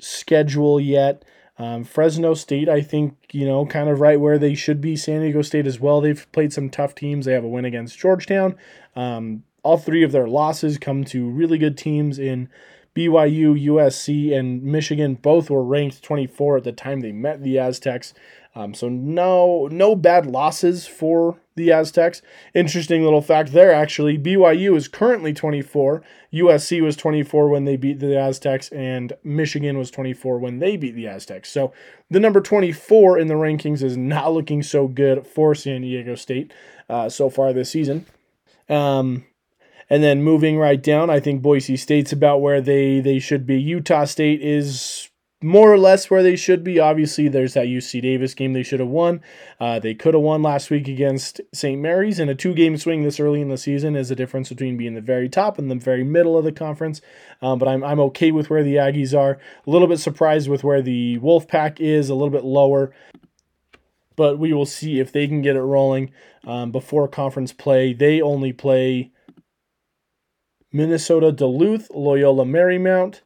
schedule 0.00 0.78
yet. 0.78 1.24
Um, 1.60 1.84
Fresno 1.84 2.32
State, 2.32 2.70
I 2.70 2.80
think, 2.80 3.16
you 3.32 3.44
know, 3.44 3.66
kind 3.66 3.90
of 3.90 4.00
right 4.00 4.18
where 4.18 4.38
they 4.38 4.54
should 4.54 4.80
be. 4.80 4.96
San 4.96 5.20
Diego 5.20 5.42
State 5.42 5.66
as 5.66 5.78
well. 5.78 6.00
They've 6.00 6.26
played 6.32 6.54
some 6.54 6.70
tough 6.70 6.94
teams. 6.94 7.26
They 7.26 7.34
have 7.34 7.44
a 7.44 7.48
win 7.48 7.66
against 7.66 7.98
Georgetown. 7.98 8.56
Um, 8.96 9.42
all 9.62 9.76
three 9.76 10.02
of 10.02 10.10
their 10.10 10.26
losses 10.26 10.78
come 10.78 11.04
to 11.04 11.28
really 11.28 11.58
good 11.58 11.76
teams 11.76 12.18
in 12.18 12.48
BYU, 12.96 13.62
USC, 13.66 14.34
and 14.34 14.62
Michigan. 14.62 15.16
Both 15.16 15.50
were 15.50 15.62
ranked 15.62 16.02
24 16.02 16.56
at 16.56 16.64
the 16.64 16.72
time 16.72 17.00
they 17.00 17.12
met 17.12 17.42
the 17.42 17.58
Aztecs. 17.58 18.14
Um, 18.54 18.72
so 18.72 18.88
no 18.88 19.68
no 19.70 19.94
bad 19.94 20.24
losses 20.24 20.86
for 20.86 21.36
the 21.56 21.72
Aztecs. 21.72 22.22
Interesting 22.54 23.02
little 23.02 23.22
fact 23.22 23.52
there 23.52 23.72
actually. 23.72 24.18
BYU 24.18 24.76
is 24.76 24.88
currently 24.88 25.32
24. 25.32 26.02
USC 26.32 26.80
was 26.82 26.96
24 26.96 27.48
when 27.48 27.64
they 27.64 27.76
beat 27.76 27.98
the 27.98 28.16
Aztecs, 28.16 28.68
and 28.70 29.12
Michigan 29.24 29.76
was 29.76 29.90
24 29.90 30.38
when 30.38 30.58
they 30.58 30.76
beat 30.76 30.94
the 30.94 31.08
Aztecs. 31.08 31.50
So 31.50 31.72
the 32.08 32.20
number 32.20 32.40
24 32.40 33.18
in 33.18 33.28
the 33.28 33.34
rankings 33.34 33.82
is 33.82 33.96
not 33.96 34.32
looking 34.32 34.62
so 34.62 34.86
good 34.86 35.26
for 35.26 35.54
San 35.54 35.82
Diego 35.82 36.14
State 36.14 36.52
uh, 36.88 37.08
so 37.08 37.30
far 37.30 37.52
this 37.52 37.70
season. 37.70 38.06
Um, 38.68 39.24
and 39.88 40.04
then 40.04 40.22
moving 40.22 40.56
right 40.56 40.80
down, 40.80 41.10
I 41.10 41.18
think 41.18 41.42
Boise 41.42 41.76
State's 41.76 42.12
about 42.12 42.40
where 42.40 42.60
they 42.60 43.00
they 43.00 43.18
should 43.18 43.44
be. 43.44 43.60
Utah 43.60 44.04
State 44.04 44.40
is 44.40 44.99
more 45.42 45.72
or 45.72 45.78
less 45.78 46.10
where 46.10 46.22
they 46.22 46.36
should 46.36 46.62
be. 46.62 46.78
Obviously, 46.78 47.28
there's 47.28 47.54
that 47.54 47.66
UC 47.66 48.02
Davis 48.02 48.34
game 48.34 48.52
they 48.52 48.62
should 48.62 48.80
have 48.80 48.88
won. 48.88 49.22
Uh, 49.58 49.78
they 49.78 49.94
could 49.94 50.14
have 50.14 50.22
won 50.22 50.42
last 50.42 50.70
week 50.70 50.86
against 50.86 51.40
St. 51.54 51.80
Mary's, 51.80 52.18
and 52.18 52.30
a 52.30 52.34
two 52.34 52.54
game 52.54 52.76
swing 52.76 53.02
this 53.02 53.18
early 53.18 53.40
in 53.40 53.48
the 53.48 53.56
season 53.56 53.96
is 53.96 54.10
the 54.10 54.16
difference 54.16 54.50
between 54.50 54.76
being 54.76 54.94
the 54.94 55.00
very 55.00 55.28
top 55.28 55.58
and 55.58 55.70
the 55.70 55.74
very 55.76 56.04
middle 56.04 56.36
of 56.36 56.44
the 56.44 56.52
conference. 56.52 57.00
Um, 57.40 57.58
but 57.58 57.68
I'm, 57.68 57.82
I'm 57.82 58.00
okay 58.00 58.32
with 58.32 58.50
where 58.50 58.62
the 58.62 58.74
Aggies 58.74 59.18
are. 59.18 59.38
A 59.66 59.70
little 59.70 59.88
bit 59.88 59.98
surprised 59.98 60.48
with 60.48 60.62
where 60.62 60.82
the 60.82 61.18
Wolfpack 61.20 61.80
is, 61.80 62.10
a 62.10 62.14
little 62.14 62.30
bit 62.30 62.44
lower. 62.44 62.92
But 64.16 64.38
we 64.38 64.52
will 64.52 64.66
see 64.66 65.00
if 65.00 65.10
they 65.12 65.26
can 65.26 65.40
get 65.40 65.56
it 65.56 65.62
rolling 65.62 66.12
um, 66.44 66.70
before 66.70 67.08
conference 67.08 67.54
play. 67.54 67.94
They 67.94 68.20
only 68.20 68.52
play 68.52 69.12
Minnesota 70.70 71.32
Duluth, 71.32 71.88
Loyola 71.90 72.44
Marymount, 72.44 73.22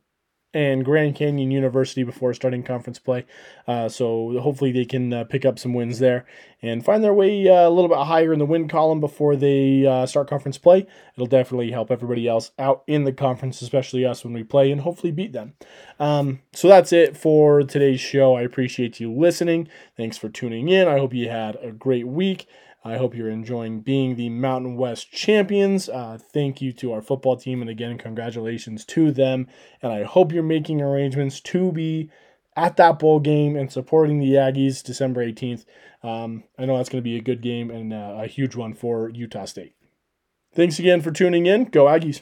and 0.55 0.85
Grand 0.85 1.17
Canyon 1.17 1.51
University 1.51 2.05
before 2.05 2.33
starting 2.33 2.63
conference 2.63 2.99
play. 2.99 3.27
Uh, 3.67 3.89
so 3.89 4.39
hopefully 4.41 4.73
they 4.73 4.85
can 4.85 5.13
uh, 5.13 5.25
pick 5.25 5.45
up 5.45 5.59
some 5.59 5.75
wins 5.75 5.99
there 5.99 6.25
and 6.63 6.85
find 6.85 7.05
their 7.05 7.13
way 7.13 7.47
uh, 7.49 7.69
a 7.69 7.71
little 7.71 7.89
bit 7.89 7.99
higher 7.99 8.33
in 8.33 8.39
the 8.39 8.47
win 8.47 8.69
column 8.69 9.01
before 9.01 9.37
they 9.37 9.85
uh, 9.85 10.07
start 10.07 10.31
conference 10.31 10.57
play. 10.57 10.87
It'll 11.15 11.27
definitely 11.27 11.73
help 11.73 11.91
everybody 11.91 12.27
else 12.27 12.53
out 12.59 12.85
in 12.87 13.05
the 13.05 13.13
conference, 13.13 13.61
especially 13.61 14.07
us 14.07 14.25
when 14.25 14.33
we 14.33 14.45
play, 14.45 14.71
and 14.71 14.81
hopefully 14.81 15.13
beat 15.13 15.33
them. 15.33 15.55
Um, 15.99 16.41
so 16.53 16.69
that's 16.69 16.93
it 16.93 17.17
for 17.17 17.63
today's 17.63 18.01
show. 18.01 18.37
I 18.37 18.43
appreciate 18.43 19.01
you 19.01 19.13
listening. 19.13 19.69
Thanks 19.97 20.17
for 20.17 20.29
tuning 20.29 20.69
in. 20.69 20.89
I 20.89 20.99
hope 20.99 21.13
you 21.13 21.29
had 21.29 21.57
a 21.61 21.73
great 21.73 22.07
week. 22.07 22.47
I 22.85 22.99
hope 22.99 23.15
you're 23.15 23.31
enjoying 23.31 23.81
being 23.81 24.15
the 24.15 24.29
Mountain 24.29 24.77
West 24.77 25.11
champions. 25.11 25.89
Uh, 25.89 26.19
thank 26.21 26.61
you 26.61 26.71
to 26.75 26.93
our 26.93 27.01
football 27.01 27.37
team, 27.37 27.63
and 27.63 27.71
again, 27.71 27.97
congratulations 27.97 28.85
to 28.87 29.11
them. 29.11 29.47
And 29.81 29.91
I 29.91 30.03
hope 30.03 30.33
you're 30.33 30.43
making 30.43 30.83
arrangements 30.83 31.41
to 31.41 31.73
be 31.73 32.11
at 32.57 32.77
that 32.77 32.99
bowl 32.99 33.21
game 33.21 33.57
and 33.57 33.73
supporting 33.73 34.19
the 34.19 34.33
Aggies 34.33 34.83
December 34.83 35.27
18th. 35.27 35.65
Um, 36.03 36.45
I 36.59 36.67
know 36.67 36.77
that's 36.77 36.91
going 36.91 37.03
to 37.03 37.11
be 37.11 37.17
a 37.17 37.23
good 37.23 37.41
game 37.41 37.71
and 37.71 37.93
uh, 37.93 38.19
a 38.21 38.27
huge 38.27 38.55
one 38.55 38.75
for 38.75 39.09
Utah 39.09 39.47
State. 39.47 39.75
Thanks 40.55 40.79
again 40.79 41.01
for 41.01 41.11
tuning 41.11 41.47
in. 41.47 41.65
Go 41.65 41.87
Aggies. 41.87 42.21